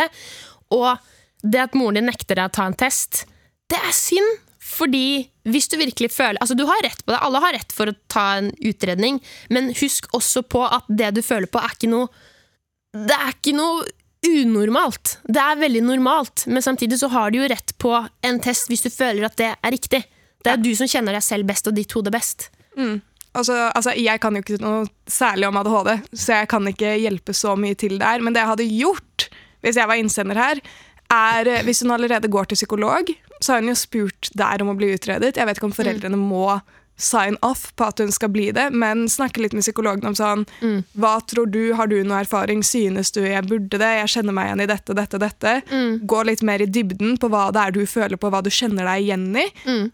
[0.76, 0.92] Og
[1.42, 3.24] det at moren din nekter deg å ta en test,
[3.72, 4.49] det er synd.
[4.80, 7.20] Fordi hvis du virkelig føler Altså, du har rett på det.
[7.26, 9.20] Alle har rett for å ta en utredning,
[9.52, 12.08] men husk også på at det du føler på, er ikke noe
[12.96, 13.88] Det er ikke noe
[14.26, 15.20] unormalt.
[15.32, 17.94] Det er veldig normalt, men samtidig så har du jo rett på
[18.28, 20.02] en test hvis du føler at det er riktig.
[20.44, 22.50] Det er du som kjenner deg selv best og ditt hode best.
[23.38, 27.36] Altså, altså, jeg kan jo ikke noe særlig om ADHD, så jeg kan ikke hjelpe
[27.38, 28.26] så mye til der.
[28.26, 29.30] Men det jeg hadde gjort
[29.64, 30.62] hvis jeg var innsender her,
[31.10, 34.70] er eh, Hvis hun allerede går til psykolog, så har hun jo spurt der om
[34.74, 35.36] å bli utredet.
[35.38, 36.62] Jeg vet ikke om foreldrene må
[37.00, 40.42] sign off på at hun skal bli det, men snakke litt med psykologen om sånn
[41.00, 44.50] Hva tror du, har du noe erfaring, synes du jeg burde det, jeg kjenner meg
[44.50, 45.54] igjen i dette, dette, dette.
[46.04, 48.84] Gå litt mer i dybden på hva det er du føler på, hva du kjenner
[48.84, 49.48] deg igjen i.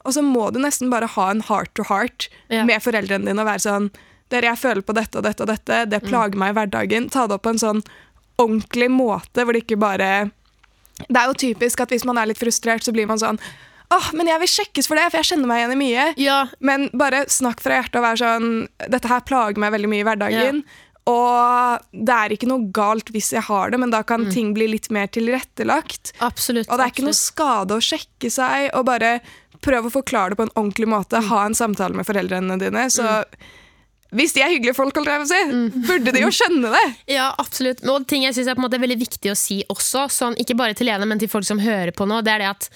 [0.04, 2.66] Og så må du nesten bare ha en heart to heart Ja.
[2.66, 3.92] med foreldrene dine og være sånn
[4.34, 7.12] Dere, jeg føler på dette og dette og dette, det plager meg i hverdagen.
[7.14, 7.84] Ta det opp på en sånn
[8.42, 10.32] ordentlig måte, hvor det ikke bare
[11.04, 13.40] Det er jo typisk at hvis man er litt frustrert, så blir man sånn
[13.94, 16.06] Åh, men jeg vil sjekkes for det, for jeg kjenner meg igjen i mye.
[16.18, 18.48] Ja, Men bare snakk fra hjertet og vær sånn
[18.90, 20.64] Dette her plager meg veldig mye i hverdagen.
[21.06, 24.66] Og det er ikke noe galt hvis jeg har det, men da kan ting bli
[24.72, 26.16] litt mer tilrettelagt.
[26.26, 26.66] absolutt.
[26.66, 29.20] Og det er ikke noe skade å sjekke seg, og bare
[29.62, 31.22] prøve å forklare det på en ordentlig måte.
[31.30, 32.88] Ha en samtale med foreldrene dine.
[32.90, 33.06] Så
[34.14, 36.84] hvis de er hyggelige folk, holdt jeg på å si, burde de jo skjønne det.
[37.16, 37.82] Ja, absolutt.
[37.84, 40.38] Men Og ting jeg synes er på en måte veldig viktig å si også, sånn,
[40.42, 42.70] ikke bare til Lene, men til folk som hører på nå, det er det at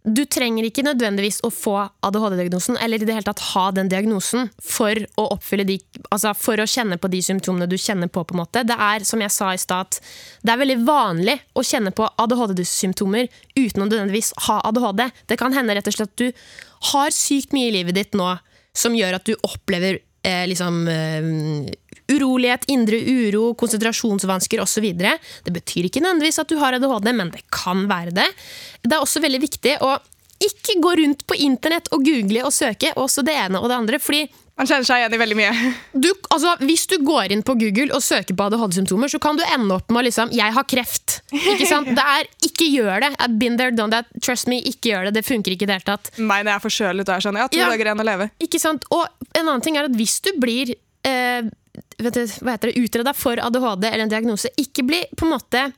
[0.00, 1.74] du trenger ikke nødvendigvis å få
[2.06, 5.76] ADHD-diagnosen, eller i det hele tatt ha den diagnosen, for å oppfylle de
[6.10, 8.64] Altså for å kjenne på de symptomene du kjenner på, på en måte.
[8.66, 10.00] Det er, som jeg sa i stad,
[10.42, 15.04] det er veldig vanlig å kjenne på ADHD-symptomer uten å nødvendigvis ha ADHD.
[15.30, 16.32] Det kan hende rett og slett at du
[16.90, 18.32] har sykt mye i livet ditt nå
[18.76, 21.30] som gjør at du opplever eh, liksom eh,
[22.10, 24.86] urolighet, indre uro, konsentrasjonsvansker osv.
[25.44, 28.28] Det betyr ikke nødvendigvis at du har ADHD, men det kan være det.
[28.82, 29.94] Det er også veldig viktig å
[30.40, 33.98] ikke gå rundt på internett og google og søke også det ene og det andre.
[34.00, 34.24] fordi
[34.60, 35.52] Man kjenner seg igjen i veldig mye.
[36.04, 39.44] du, altså, hvis du går inn på Google og søker på ADHD-symptomer, så kan du
[39.46, 41.20] ende opp med liksom 'jeg har kreft'.
[41.32, 41.88] Ikke sant?
[41.96, 43.10] Det er, ikke gjør det.
[43.16, 44.10] I've been there, done that.
[44.20, 45.14] Trust me, ikke gjør det.
[45.16, 46.12] Det funker ikke i det hele tatt.
[46.18, 47.70] Meg når jeg er forkjølet og er sånn Ja, to Ja.
[47.72, 48.30] dager igjen å leve.
[48.38, 48.84] Ikke sant?
[48.92, 50.74] Og en annen ting er at hvis du blir
[51.08, 51.42] eh,
[51.96, 55.72] det, utreda for ADHD eller en diagnose, ikke bli på en måte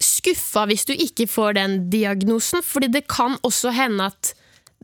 [0.00, 4.32] skuffa hvis du ikke får den diagnosen, fordi det kan også hende at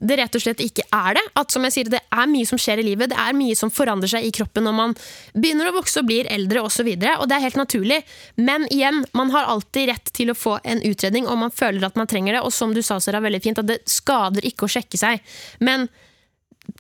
[0.03, 1.23] det rett og slett ikke er det.
[1.39, 3.71] At som jeg sier, Det er mye som skjer i livet, det er mye som
[3.71, 4.95] forandrer seg i kroppen når man
[5.35, 6.89] begynner å vokse og blir eldre osv.
[6.89, 8.01] Og, så og det er helt naturlig.
[8.37, 11.99] Men igjen, man har alltid rett til å få en utredning om man føler at
[11.99, 12.43] man trenger det.
[12.43, 15.23] Og som du sa, Sara, veldig fint, at det skader ikke å sjekke seg.
[15.61, 15.89] Men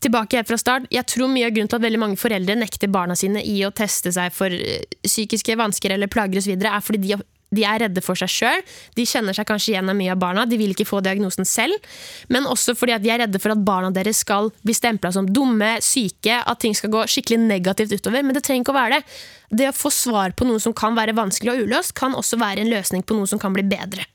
[0.02, 2.90] tilbake helt fra start, jeg tror mye av grunnen til at veldig mange foreldre nekter
[2.92, 7.02] barna sine i å teste seg for eh, psykiske vansker eller plager osv., er fordi
[7.02, 7.18] de,
[7.52, 8.64] de er redde for seg sjøl.
[8.96, 11.76] De kjenner seg kanskje igjen av mye av barna, de vil ikke få diagnosen selv.
[12.32, 15.74] Men også fordi de er redde for at barna deres skal bli stempla som dumme,
[15.84, 18.24] syke, at ting skal gå skikkelig negativt utover.
[18.24, 19.18] Men det trenger ikke å være det.
[19.62, 22.64] Det å få svar på noe som kan være vanskelig og uløst, kan også være
[22.64, 24.08] en løsning på noe som kan bli bedre.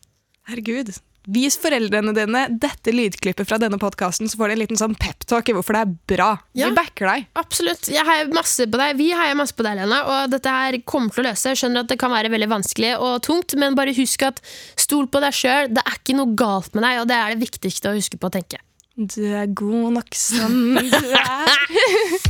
[0.50, 0.95] Herregud.
[1.27, 5.49] Vis foreldrene dine dette lydklippet fra denne podkasten, så får de en liten sånn peptalk
[5.51, 6.27] i hvorfor det er bra.
[6.55, 6.69] Ja.
[6.69, 7.25] Vi backer deg.
[7.41, 7.89] Absolutt.
[7.91, 8.95] Jeg heier masse på deg.
[9.01, 9.99] Vi heier masse på deg, Lena.
[10.07, 11.51] Og dette her kommer til å løse.
[11.51, 14.39] Jeg skjønner at det kan være veldig vanskelig og tungt, men bare husk at
[14.79, 15.67] stol på deg sjøl.
[15.75, 18.31] Det er ikke noe galt med deg, og det er det viktigste å huske på
[18.31, 18.63] å tenke.
[18.97, 22.27] Du er god nok som du er.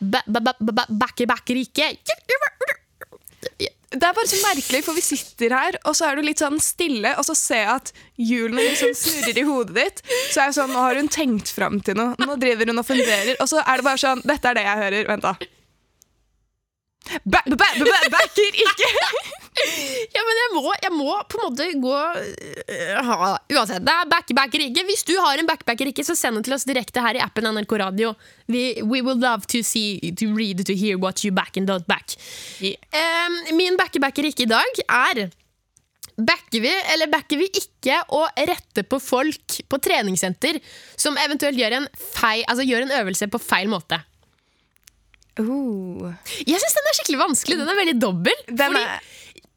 [0.00, 1.86] Ba- ba- ba- ba- Backer, backer ikke.
[4.04, 6.58] Det er bare så merkelig, for vi sitter her, og så er du litt sånn
[6.60, 10.02] stille, og så ser jeg at hjulene liksom snurrer i hodet ditt.
[10.28, 12.12] Så er jeg sånn, nå har hun tenkt fram til noe.
[12.20, 13.32] Nå driver hun og funderer.
[13.40, 15.08] Og så er det bare sånn Dette er det jeg hører.
[15.08, 15.32] Vent, da.
[17.24, 18.92] Ba ba ba ba backer ikke!
[20.14, 24.10] Ja, men jeg må, jeg må på en måte gå uh, ha, Uansett, det er
[24.10, 24.82] backbacker ikke.
[24.88, 27.46] Hvis du har en backbacker ikke, så send den til oss direkte her i appen
[27.46, 28.14] NRK Radio.
[28.50, 31.86] We, we will love to see, to read, to hear what you back and don't
[31.86, 32.16] back.
[32.60, 35.26] Um, min backbacker ikke i dag er
[36.14, 40.60] Backer vi eller backer vi ikke å rette på folk på treningssenter
[40.94, 43.98] som eventuelt gjør en, feil, altså gjør en øvelse på feil måte?
[45.34, 46.12] Uh.
[46.46, 47.58] Jeg syns den er skikkelig vanskelig.
[47.58, 48.44] Den er veldig dobbel.
[48.46, 49.08] Den Fordi er,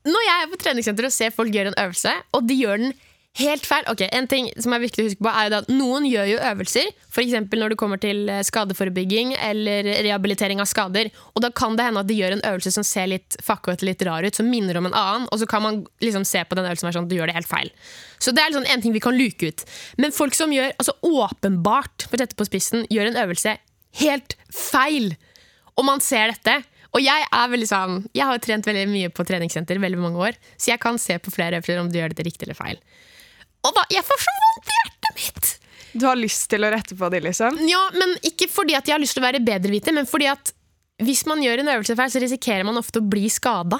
[0.08, 2.96] når jeg er på treningssenteret og ser folk gjøre en øvelse, og de gjør den
[3.38, 6.30] helt feil Ok, En ting som er viktig å huske på er at Noen gjør
[6.32, 7.36] jo øvelser, f.eks.
[7.54, 11.12] når det kommer til eh, skadeforebygging eller rehabilitering av skader.
[11.36, 14.02] Og Da kan det hende at de gjør en øvelse som ser litt fuckete litt
[14.08, 16.66] rar ut, som minner om en annen, og så kan man liksom se på den
[16.68, 17.72] øvelsen og være sånn, du gjør det helt feil.
[18.18, 19.66] Så det er liksom en ting vi kan luke ut.
[20.02, 23.58] Men folk som gjør altså åpenbart for å sette på spissen, gjør en øvelse
[24.02, 25.14] helt feil,
[25.78, 26.62] og man ser dette
[26.96, 30.42] og jeg er veldig sånn Jeg har trent veldig mye på treningssenter veldig mange år,
[30.56, 32.82] så jeg kan se på flere øvelser om du gjør dette riktig eller feil.
[33.68, 35.56] Og da, jeg får så vondt i hjertet mitt!
[35.98, 37.58] du har lyst til å rette på de, liksom?
[37.70, 40.54] Ja, men Ikke fordi at jeg har lyst til å være bedreviter, men fordi at
[41.04, 43.80] hvis man gjør en øvelse feil, så risikerer man ofte å bli skada.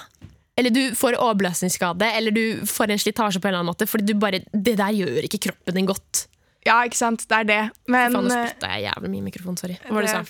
[0.58, 3.88] Eller du får overbelastningsskade, eller du får en slitasje på en eller annen måte.
[3.90, 6.28] Fordi du bare, det der gjør ikke kroppen din godt.
[6.68, 7.26] Ja, ikke sant.
[7.30, 7.60] Det er det.
[7.88, 9.60] Men Faen, nå eh, spytta jeg jævlig mye i mikrofonen.
[9.62, 9.78] Sorry.
[9.86, 10.24] Hva var det du sa?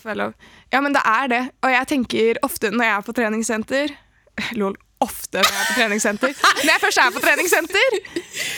[0.74, 1.44] Ja, men det er det.
[1.66, 3.96] Og jeg tenker ofte når jeg er på treningssenter
[4.62, 4.78] Lol.
[5.04, 6.32] Ofte når jeg er på treningssenter.
[6.64, 7.98] Når jeg først er på treningssenter,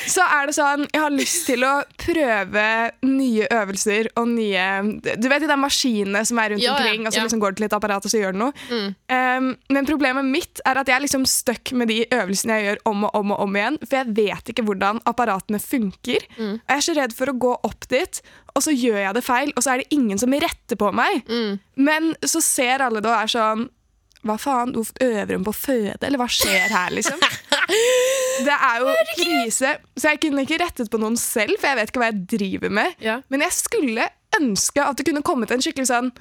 [0.08, 2.66] så er det sånn Jeg har lyst til å prøve
[3.04, 4.66] nye øvelser og nye
[5.20, 7.26] Du vet de der maskinene som er rundt Ja, omkring, og så ja.
[7.28, 8.56] liksom går det til et apparat, og så gjør det noe.
[8.70, 8.88] Mm.
[9.12, 12.84] Um, men problemet mitt er at jeg er liksom stuck med de øvelsene jeg gjør
[12.92, 13.80] om og om og om igjen.
[13.84, 16.28] For jeg vet ikke hvordan apparatene funker.
[16.38, 16.54] Mm.
[16.56, 18.22] Og jeg er så redd for å gå opp dit,
[18.56, 21.22] og så gjør jeg det feil, og så er det ingen som retter på meg.
[21.28, 21.60] Mm.
[21.80, 23.68] Men så ser alle det og er sånn
[24.28, 27.20] Hva faen, hvorfor øver hun på å føde, eller hva skjer her, liksom?
[28.48, 29.74] Det er jo krise.
[30.00, 32.72] Så jeg kunne ikke rettet på noen selv, for jeg vet ikke hva jeg driver
[32.72, 32.94] med.
[33.04, 33.18] Ja.
[33.32, 34.06] Men jeg skulle
[34.40, 36.12] ønske at det kunne kommet en skikkelig sånn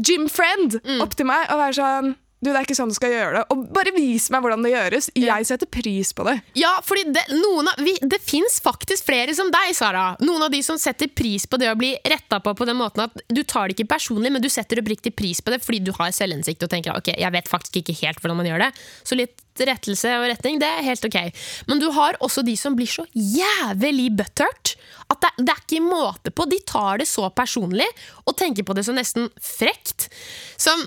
[0.00, 1.02] gym friend Mm.
[1.04, 3.42] opp til meg og være sånn Du, det er ikke sånn du skal gjøre det.
[3.54, 5.08] Og bare vis meg hvordan det gjøres.
[5.14, 6.34] Jeg setter pris på det.
[6.58, 10.08] Ja, fordi det, noen av, vi, det fins faktisk flere som deg, Sara.
[10.24, 13.04] Noen av de som setter pris på det å bli retta på på den måten
[13.06, 15.92] at du tar det ikke personlig, men du setter oppriktig pris på det fordi du
[15.96, 18.70] har selvinnsikt og tenker ok, jeg vet faktisk ikke helt hvordan man gjør det.
[19.06, 21.18] Så litt rettelse og retning, det er helt ok.
[21.68, 24.76] Men du har også de som blir så jævlig butthurt
[25.12, 26.46] at det, det er ikke måte på.
[26.48, 27.88] De tar det så personlig
[28.24, 30.08] og tenker på det som nesten frekt.
[30.60, 30.86] Som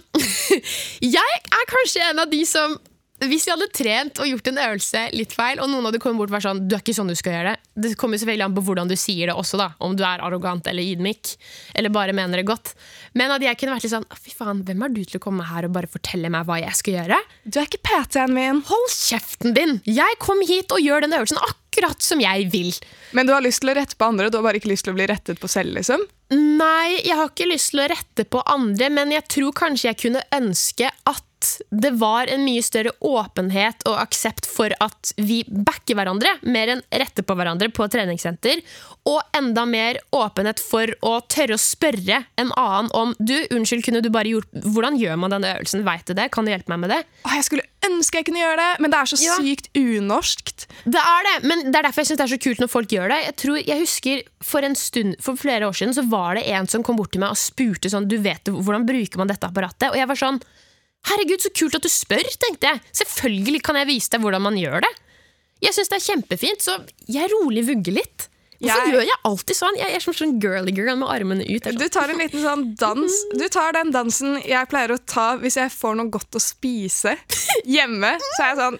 [1.15, 2.77] Jeg er kanskje en av de som
[3.23, 6.31] hvis vi hadde trent og gjort en øvelse litt feil, og noen hadde kommet bort
[6.33, 7.71] og vært sånn Du er ikke sånn du skal gjøre det.
[7.85, 9.69] Det kommer selvfølgelig an på hvordan du sier det også, da.
[9.83, 11.35] Om du er arrogant eller ydmyk,
[11.79, 12.73] eller bare mener det godt.
[13.15, 15.47] Men at jeg kunne vært litt sånn Fy faen, hvem er du til å komme
[15.47, 17.19] her og bare fortelle meg hva jeg skal gjøre?
[17.47, 18.63] Du er ikke PT-en min.
[18.67, 19.79] Hold kjeften din!
[19.87, 22.73] Jeg kom hit og gjør den øvelsen akkurat som jeg vil.
[23.15, 24.95] Men du har lyst til å rette på andre, du har bare ikke lyst til
[24.95, 26.03] å bli rettet på selv, liksom?
[26.33, 30.01] Nei, jeg har ikke lyst til å rette på andre, men jeg tror kanskje jeg
[30.07, 31.23] kunne ønske at
[31.71, 36.83] det var en mye større åpenhet og aksept for at vi backer hverandre, mer enn
[36.91, 38.61] retter på hverandre på treningssenter.
[39.05, 44.01] Og enda mer åpenhet for å tørre å spørre en annen om Du, unnskyld, kunne
[44.01, 45.83] du bare gjort Hvordan gjør man denne øvelsen?
[45.85, 46.31] Veit du det?
[46.33, 46.97] Kan du hjelpe meg med det?
[47.27, 49.35] Åh, jeg skulle ønske jeg kunne gjøre det, men det er så Ja.
[49.37, 50.65] sykt unorskt.
[50.89, 52.95] Det er det, men det er derfor jeg synes det er så kult når folk
[52.97, 53.19] gjør det.
[53.27, 56.67] Jeg, tror, jeg husker For en stund, for flere år siden så var det en
[56.69, 59.91] som kom bort til meg og spurte sånn Du vet hvordan bruker man dette apparatet?
[59.91, 60.41] Og jeg var sånn
[61.09, 62.81] Herregud, så kult at du spør, tenkte jeg.
[63.03, 64.93] Selvfølgelig kan jeg vise deg hvordan man gjør det.
[65.63, 68.29] Jeg syns det er kjempefint, så jeg rolig vugger litt.
[68.55, 69.77] Hvorfor Jeg- gjør jeg alltid sånn?
[69.77, 71.65] Jeg er som sånn girly girl med armene ut.
[71.67, 73.17] Er Du sånn, tar en liten sånn dans.
[73.37, 77.17] Du tar den dansen jeg pleier å ta hvis jeg får noe godt å spise
[77.67, 78.15] hjemme.
[78.37, 78.79] Så er jeg sånn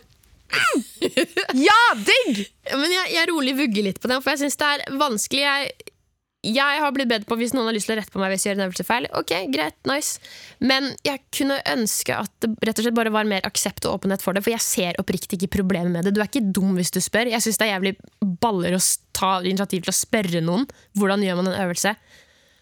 [1.67, 2.45] Ja, digg!
[2.71, 5.43] Men jeg, jeg rolig vugger litt på den, for jeg syns det er vanskelig.
[5.43, 5.71] Jeg,
[6.45, 8.43] jeg har blitt bedt på hvis noen har lyst til å rette på meg hvis
[8.45, 9.07] jeg gjør en øvelse feil.
[9.17, 10.19] Ok, greit, nice.
[10.61, 14.21] Men jeg kunne ønske at det rett og slett bare var mer aksept og åpenhet
[14.25, 16.13] for det, for jeg ser oppriktig ikke problemet med det.
[16.15, 17.31] Du er ikke dum hvis du spør.
[17.33, 17.95] Jeg syns det er jævlig
[18.43, 18.81] baller å
[19.15, 20.67] ta initiativ til å spørre noen
[20.99, 21.95] hvordan gjør man en øvelse,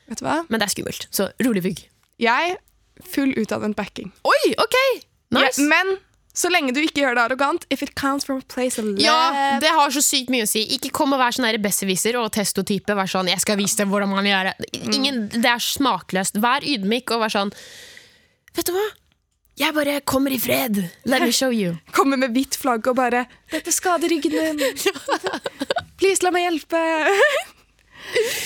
[0.09, 0.41] Vet du hva?
[0.49, 1.07] men det er skummelt.
[1.15, 1.83] Så rolig vugg.
[2.21, 2.57] Jeg
[3.09, 4.11] full utadvendt backing.
[4.27, 4.75] Oi, ok!
[5.33, 5.57] Nice.
[5.61, 5.95] Ja, men
[6.33, 9.03] så lenge du ikke gjør det arrogant If it counts from a place of love
[9.03, 10.63] Ja, det har så sykt mye å si.
[10.75, 12.95] Ikke kom og vær sånn besserwisser og testotype.
[12.97, 14.71] Vær sånn, jeg skal vise deg hvordan man gjør det.
[14.81, 16.41] Ingen, det er smakløst.
[16.41, 17.55] Vær ydmyk og vær sånn
[18.53, 18.85] Vet du hva?
[19.57, 20.79] Jeg bare kommer i fred.
[21.05, 21.75] Let me show you.
[21.97, 24.61] Kommer med hvitt flagg og bare 'Dette skader ryggen din'.
[26.01, 26.81] Please, la meg hjelpe.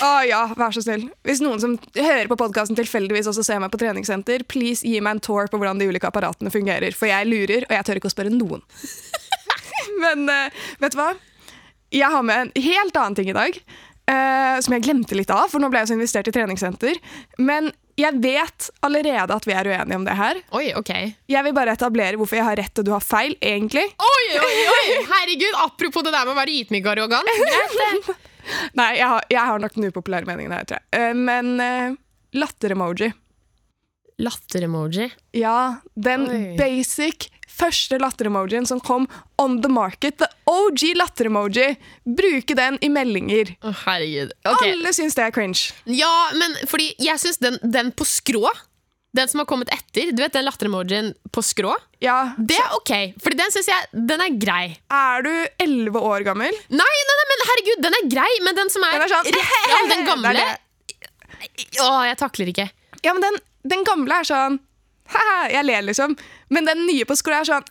[0.04, 1.08] Å ja, vær så snill.
[1.26, 5.18] Hvis noen som hører på podkasten tilfeldigvis også ser meg på treningssenter, please gi meg
[5.18, 6.96] en tour på hvordan de ulike apparatene fungerer.
[6.98, 8.64] For jeg lurer, og jeg tør ikke å spørre noen.
[10.04, 11.12] Men uh, vet du hva?
[11.96, 13.60] Jeg har med en helt annen ting i dag.
[14.08, 17.00] Uh, som jeg glemte litt av, for nå ble jeg så investert i treningssenter.
[17.44, 20.40] Men jeg vet allerede at vi er uenige om det her.
[20.56, 20.92] Oi, ok.
[21.34, 23.84] Jeg vil bare etablere hvorfor jeg har rett og du har feil, egentlig.
[23.98, 24.86] Oi, oi, oi!
[25.10, 28.14] Herregud, apropos det der med å være ydmyk og arrogant.
[28.80, 30.90] Nei, jeg har, jeg har nok den upopulære meningen her, tror jeg.
[31.00, 31.96] Eh, men uh,
[32.38, 33.12] latter-emoji.
[34.18, 35.10] Latter-emoji.
[35.38, 35.58] Ja,
[35.94, 36.44] den Oi.
[36.60, 39.08] basic første latter-emojien som kom
[39.42, 40.18] on the market.
[40.22, 41.76] The OG latter-emoji.
[42.18, 43.54] Bruke den i meldinger.
[43.62, 44.34] Å, herregud.
[44.44, 44.74] Okay.
[44.74, 45.74] Alle syns det er cringe.
[45.90, 48.46] Ja, men fordi jeg syns den, den på skrå,
[49.16, 51.72] den som har kommet etter, du vet den latter-emojien på skrå,
[52.04, 52.92] Ja, det er ok.
[53.24, 54.76] Fordi den syns jeg den er grei.
[54.94, 55.32] Er du
[55.64, 56.54] elleve år gammel?
[56.70, 59.30] Nei, nei, nei, men herregud, den er grei, men den som er, Den er sånn
[59.34, 62.68] rett ja, den gamle Det er Å, jeg takler ikke.
[63.06, 63.40] Ja, men den,
[63.74, 64.60] den gamle er sånn
[65.14, 66.18] Haha, jeg ler, liksom.
[66.52, 67.64] Men den nye på skru er sånn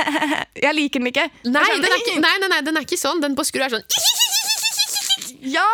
[0.64, 1.26] Jeg liker den ikke.
[1.44, 3.20] Nei, sånn, den ikke, nei, nei, nei, den er ikke sånn.
[3.22, 3.84] Den på skrå er sånn
[5.40, 5.66] Ja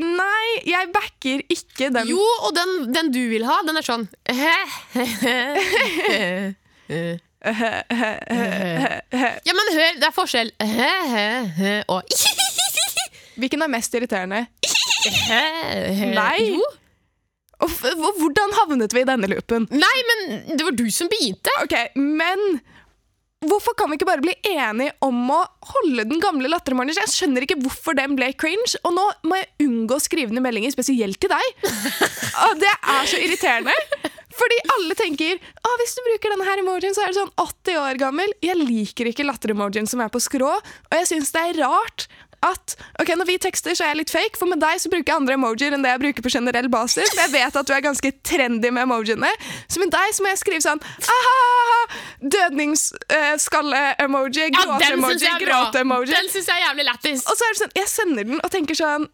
[0.00, 2.08] Nei, jeg backer ikke den.
[2.08, 4.06] Jo, og den, den du vil ha, den er sånn
[9.46, 10.50] Ja, men hør, det er forskjell.
[11.92, 12.02] Og
[13.38, 14.46] Hvilken er mest irriterende?
[16.18, 16.38] Nei.
[16.56, 16.64] Jo.
[17.58, 19.68] Hvordan havnet vi i denne loopen?
[19.74, 20.18] Nei, men
[20.58, 21.50] det var du som begynte.
[21.64, 22.60] Ok, men
[23.38, 25.38] Hvorfor kan vi ikke bare bli enige om å
[25.70, 26.98] holde den gamle lattermorgenen?
[26.98, 30.42] Jeg skjønner ikke hvorfor den ble cringe, og nå må jeg unngå å skrive ned
[30.42, 31.68] meldinger, spesielt til deg.
[32.48, 33.76] Og det er så irriterende.
[34.38, 37.78] Fordi alle tenker å, hvis du bruker denne her emojien, så er du sånn 80
[37.78, 38.34] år gammel.
[38.42, 42.08] Jeg liker ikke latter-emojien som er på skrå, og jeg syns det er rart
[42.46, 45.10] at ok, når vi tekster, så er jeg litt fake, for med deg så bruker
[45.10, 47.10] jeg andre emojier enn det jeg bruker på generell basis.
[47.10, 49.30] For jeg vet at du er ganske trendy med emojiene.
[49.66, 51.38] Så med deg så må jeg skrive sånn aha,
[52.36, 56.12] dødningsskalle-emoji, syns gråte-emoji, gråte-emoji.
[56.14, 57.20] Den syns jeg er jævlig lættis.
[57.26, 59.04] Og så er det sånn, jeg sender den og tenker sånn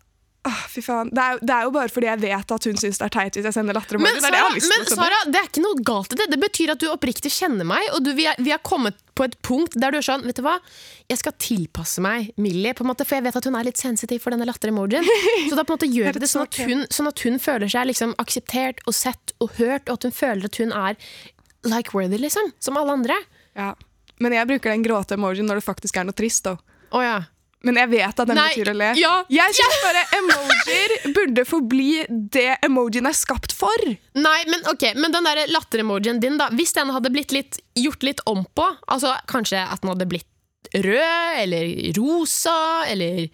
[0.44, 1.08] Åh, fy faen.
[1.08, 3.36] Det er, det er jo bare fordi jeg vet at hun syns det er teit
[3.38, 4.10] hvis jeg sender latteremoji.
[4.12, 4.88] Men, Det er det Sara, men.
[4.92, 6.26] Sara, det er ikke noe galt i det.
[6.34, 9.24] Det betyr at du oppriktig kjenner meg, og du, vi, er, vi har kommet på
[9.24, 10.58] et punkt der du er sånn Vet du hva,
[11.08, 13.80] jeg skal tilpasse meg Millie, på en måte, for jeg vet at hun er litt
[13.80, 15.06] sensitiv for denne latter-emojien.
[15.48, 17.24] Så da på en måte gjør Det er vi det sånn at, hun, sånn at
[17.24, 20.74] hun føler seg liksom akseptert og sett og hørt, og at hun føler at hun
[20.76, 20.98] er
[21.64, 22.52] like worthy, liksom.
[22.60, 23.16] Som alle andre.
[23.56, 23.72] Ja.
[24.20, 26.44] Men jeg bruker den gråte-emojien når det faktisk er noe trist.
[26.44, 26.58] da.
[27.00, 27.16] Ja.
[27.64, 28.90] Men jeg vet at den Nei, betyr å le.
[29.00, 31.88] ja, Jeg syns bare emojier burde forbli
[32.34, 33.86] det emojien er skapt for.
[34.20, 36.50] Nei, men ok, men den der latter-emojien din, da.
[36.52, 40.28] Hvis den hadde blitt litt, gjort litt om på, altså kanskje at den hadde blitt
[40.74, 42.54] rød eller rosa
[42.90, 43.24] eller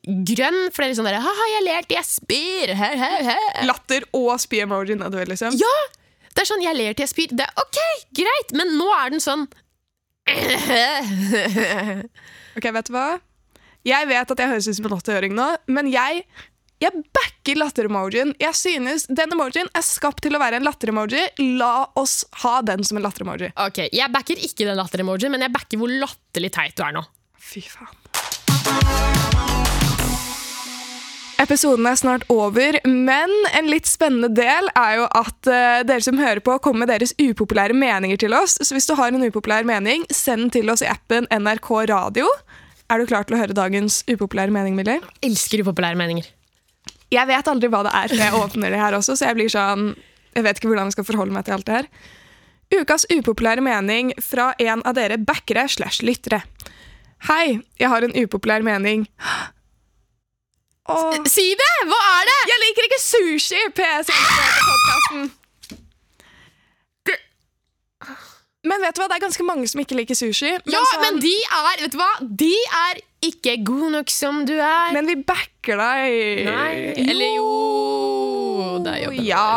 [0.00, 2.74] grønn, for det er litt sånn der Haha, jeg ler til jeg spyr.
[2.80, 3.38] He, he, he.
[3.68, 5.56] Latter og spy-emoji nedover, liksom.
[5.60, 5.74] Ja!
[6.30, 7.32] Det er sånn jeg ler til jeg spyr.
[7.36, 7.80] Det er ok,
[8.16, 9.44] greit, men nå er den sånn
[12.56, 13.08] Ok, vet du hva?
[13.86, 16.24] Jeg vet at jeg høres ut som en 80-åring nå, men jeg,
[16.84, 18.34] jeg backer latter-emojien.
[18.40, 21.22] Jeg synes den emojien er skapt til å være en latter-emoji.
[21.56, 23.54] La oss ha den som en latter-emoji.
[23.56, 27.06] Ok, Jeg backer ikke den latter-emojien, men jeg backer hvor latterlig teit du er nå.
[27.40, 27.96] Fy faen.
[31.40, 36.20] Episoden er snart over, men en litt spennende del er jo at uh, dere som
[36.20, 38.58] hører på, kommer med deres upopulære meninger til oss.
[38.60, 42.28] Så hvis du har en upopulær mening, send den til oss i appen NRK Radio.
[42.90, 44.98] Er du klar til å høre dagens upopulære mening, Millie?
[45.22, 46.26] Elsker upopulære meninger.
[47.10, 49.50] Jeg vet aldri hva det er for jeg åpner det her også, så jeg blir
[49.50, 49.92] sånn
[50.36, 51.88] Jeg vet ikke hvordan jeg skal forholde meg til alt det her.
[52.80, 56.44] Ukas upopulære mening fra en av dere backere slash lyttere.
[57.26, 59.02] Hei, jeg har en upopulær mening.
[60.90, 61.72] Åh, Si det!
[61.90, 62.38] Hva er det?
[62.52, 63.60] jeg liker ikke sushi!
[63.76, 65.36] PS
[68.68, 70.50] Men vet du hva, det er ganske mange som ikke liker sushi.
[70.68, 72.10] Ja, sånn- men de er Vet du hva?
[72.20, 72.94] De er
[73.24, 74.92] ikke gode nok som du er.
[74.92, 76.44] men vi backer deg.
[76.44, 77.48] Nei, eller jo
[78.84, 79.48] Det er jobben ja, vår.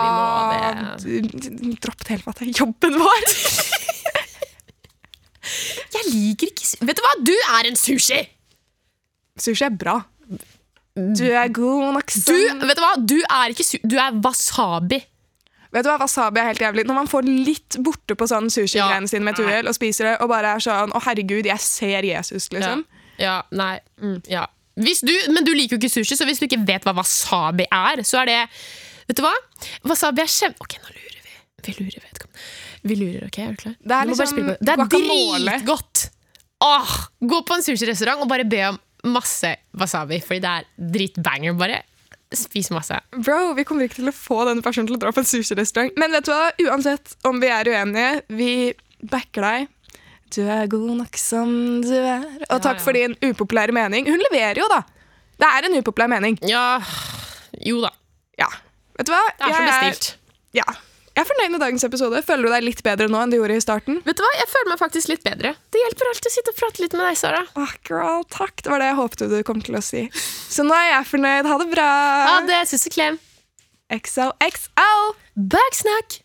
[1.04, 1.80] Vi må det.
[1.84, 3.24] Dropp det hele at det er jobben vår.
[5.94, 6.86] Jeg liker ikke sushi.
[6.88, 7.14] Vet du hva?
[7.28, 8.22] Du er en sushi!
[9.40, 9.98] Sushi er bra.
[10.96, 12.94] Du er god nok Du, som vet du hva?
[13.02, 15.00] Du er ikke su Du er wasabi.
[15.74, 16.84] Vet du hva, Wasabi er helt jævlig.
[16.86, 19.12] Når man får litt borte på sånn sushi-greiene Ja.
[19.12, 22.06] sine med et uhell og spiser det, og bare er sånn Å, herregud, jeg ser
[22.06, 22.86] Jesus, liksom.
[23.22, 24.48] Ja, nei mm, ja.
[24.76, 28.02] Du, Men du liker jo ikke sushi, så hvis du ikke vet hva wasabi er,
[28.06, 28.40] så er det
[29.10, 29.34] Vet du hva?
[29.90, 30.54] Wasabi er kjem...
[30.64, 31.34] Ok, nå lurer vi.
[31.68, 32.46] Vi lurer vedkommende.
[32.84, 33.38] Vi lurer, ok?
[33.44, 33.76] Er du klar?
[33.80, 36.06] Det er liksom Det er dritgodt!
[36.64, 38.78] Åh, gå på en sushirestaurant og bare be om
[39.14, 41.58] masse wasabi, fordi det er dritbanger.
[41.60, 41.82] Bare
[42.38, 42.98] spis masse.
[43.16, 45.94] Bro, vi kommer ikke til å få denne personen til å dra på en sushirestaurant.
[46.00, 46.50] Men vet du hva?
[46.70, 48.52] uansett om vi er uenige, vi
[49.12, 49.70] backer deg.
[50.34, 51.54] Du er god nok som
[51.86, 52.26] du er.
[52.50, 52.84] Og takk ja.
[52.84, 54.10] for din upopulære mening.
[54.10, 54.82] Hun leverer jo, da!
[55.44, 56.38] Det er en upopulær mening.
[56.48, 56.80] Ja
[57.66, 57.92] Jo da.
[58.40, 58.50] Ja.
[58.98, 59.22] Vet du hva?
[59.38, 60.10] Det er så bestilt.
[60.58, 60.66] Ja.
[61.14, 62.22] Jeg er fornøyd med dagens episode.
[62.26, 64.00] Føler du deg litt bedre nå enn du gjorde i starten?
[64.02, 65.52] Vet du hva, Jeg føler meg faktisk litt bedre.
[65.70, 67.44] Det hjelper alltid å sitte og prate litt med deg, Sara.
[67.54, 68.64] Oh, girl, takk.
[68.66, 70.08] Det var det jeg håpte du kom til å si.
[70.18, 71.50] Så nå er jeg fornøyd.
[71.52, 71.88] Ha det bra.
[72.32, 73.22] Ha det, suss og klem.
[73.94, 74.98] XOXO.
[75.54, 76.24] Backsnack!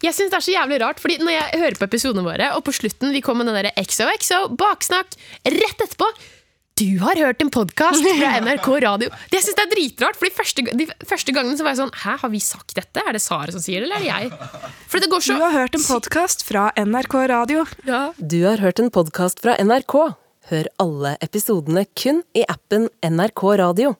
[0.00, 2.64] Jeg synes det er så jævlig rart, fordi når jeg hører på episodene våre, og
[2.66, 5.16] på slutten vi kommer med den der XOXO, baksnakk,
[5.48, 6.08] rett etterpå
[6.76, 9.08] Du har hørt en podkast fra NRK Radio.
[9.32, 12.32] Det synes jeg er dritrart, første, de første gangene så var jeg sånn Hæ, har
[12.34, 13.00] vi sagt dette?
[13.00, 14.74] Er det Sara som sier det, eller er det jeg?
[14.92, 17.64] For det går Du har hørt en podkast fra NRK Radio.
[17.88, 18.02] ja.
[18.20, 19.96] Du har hørt en podkast fra NRK.
[20.52, 23.96] Hør alle episodene kun i appen NRK Radio.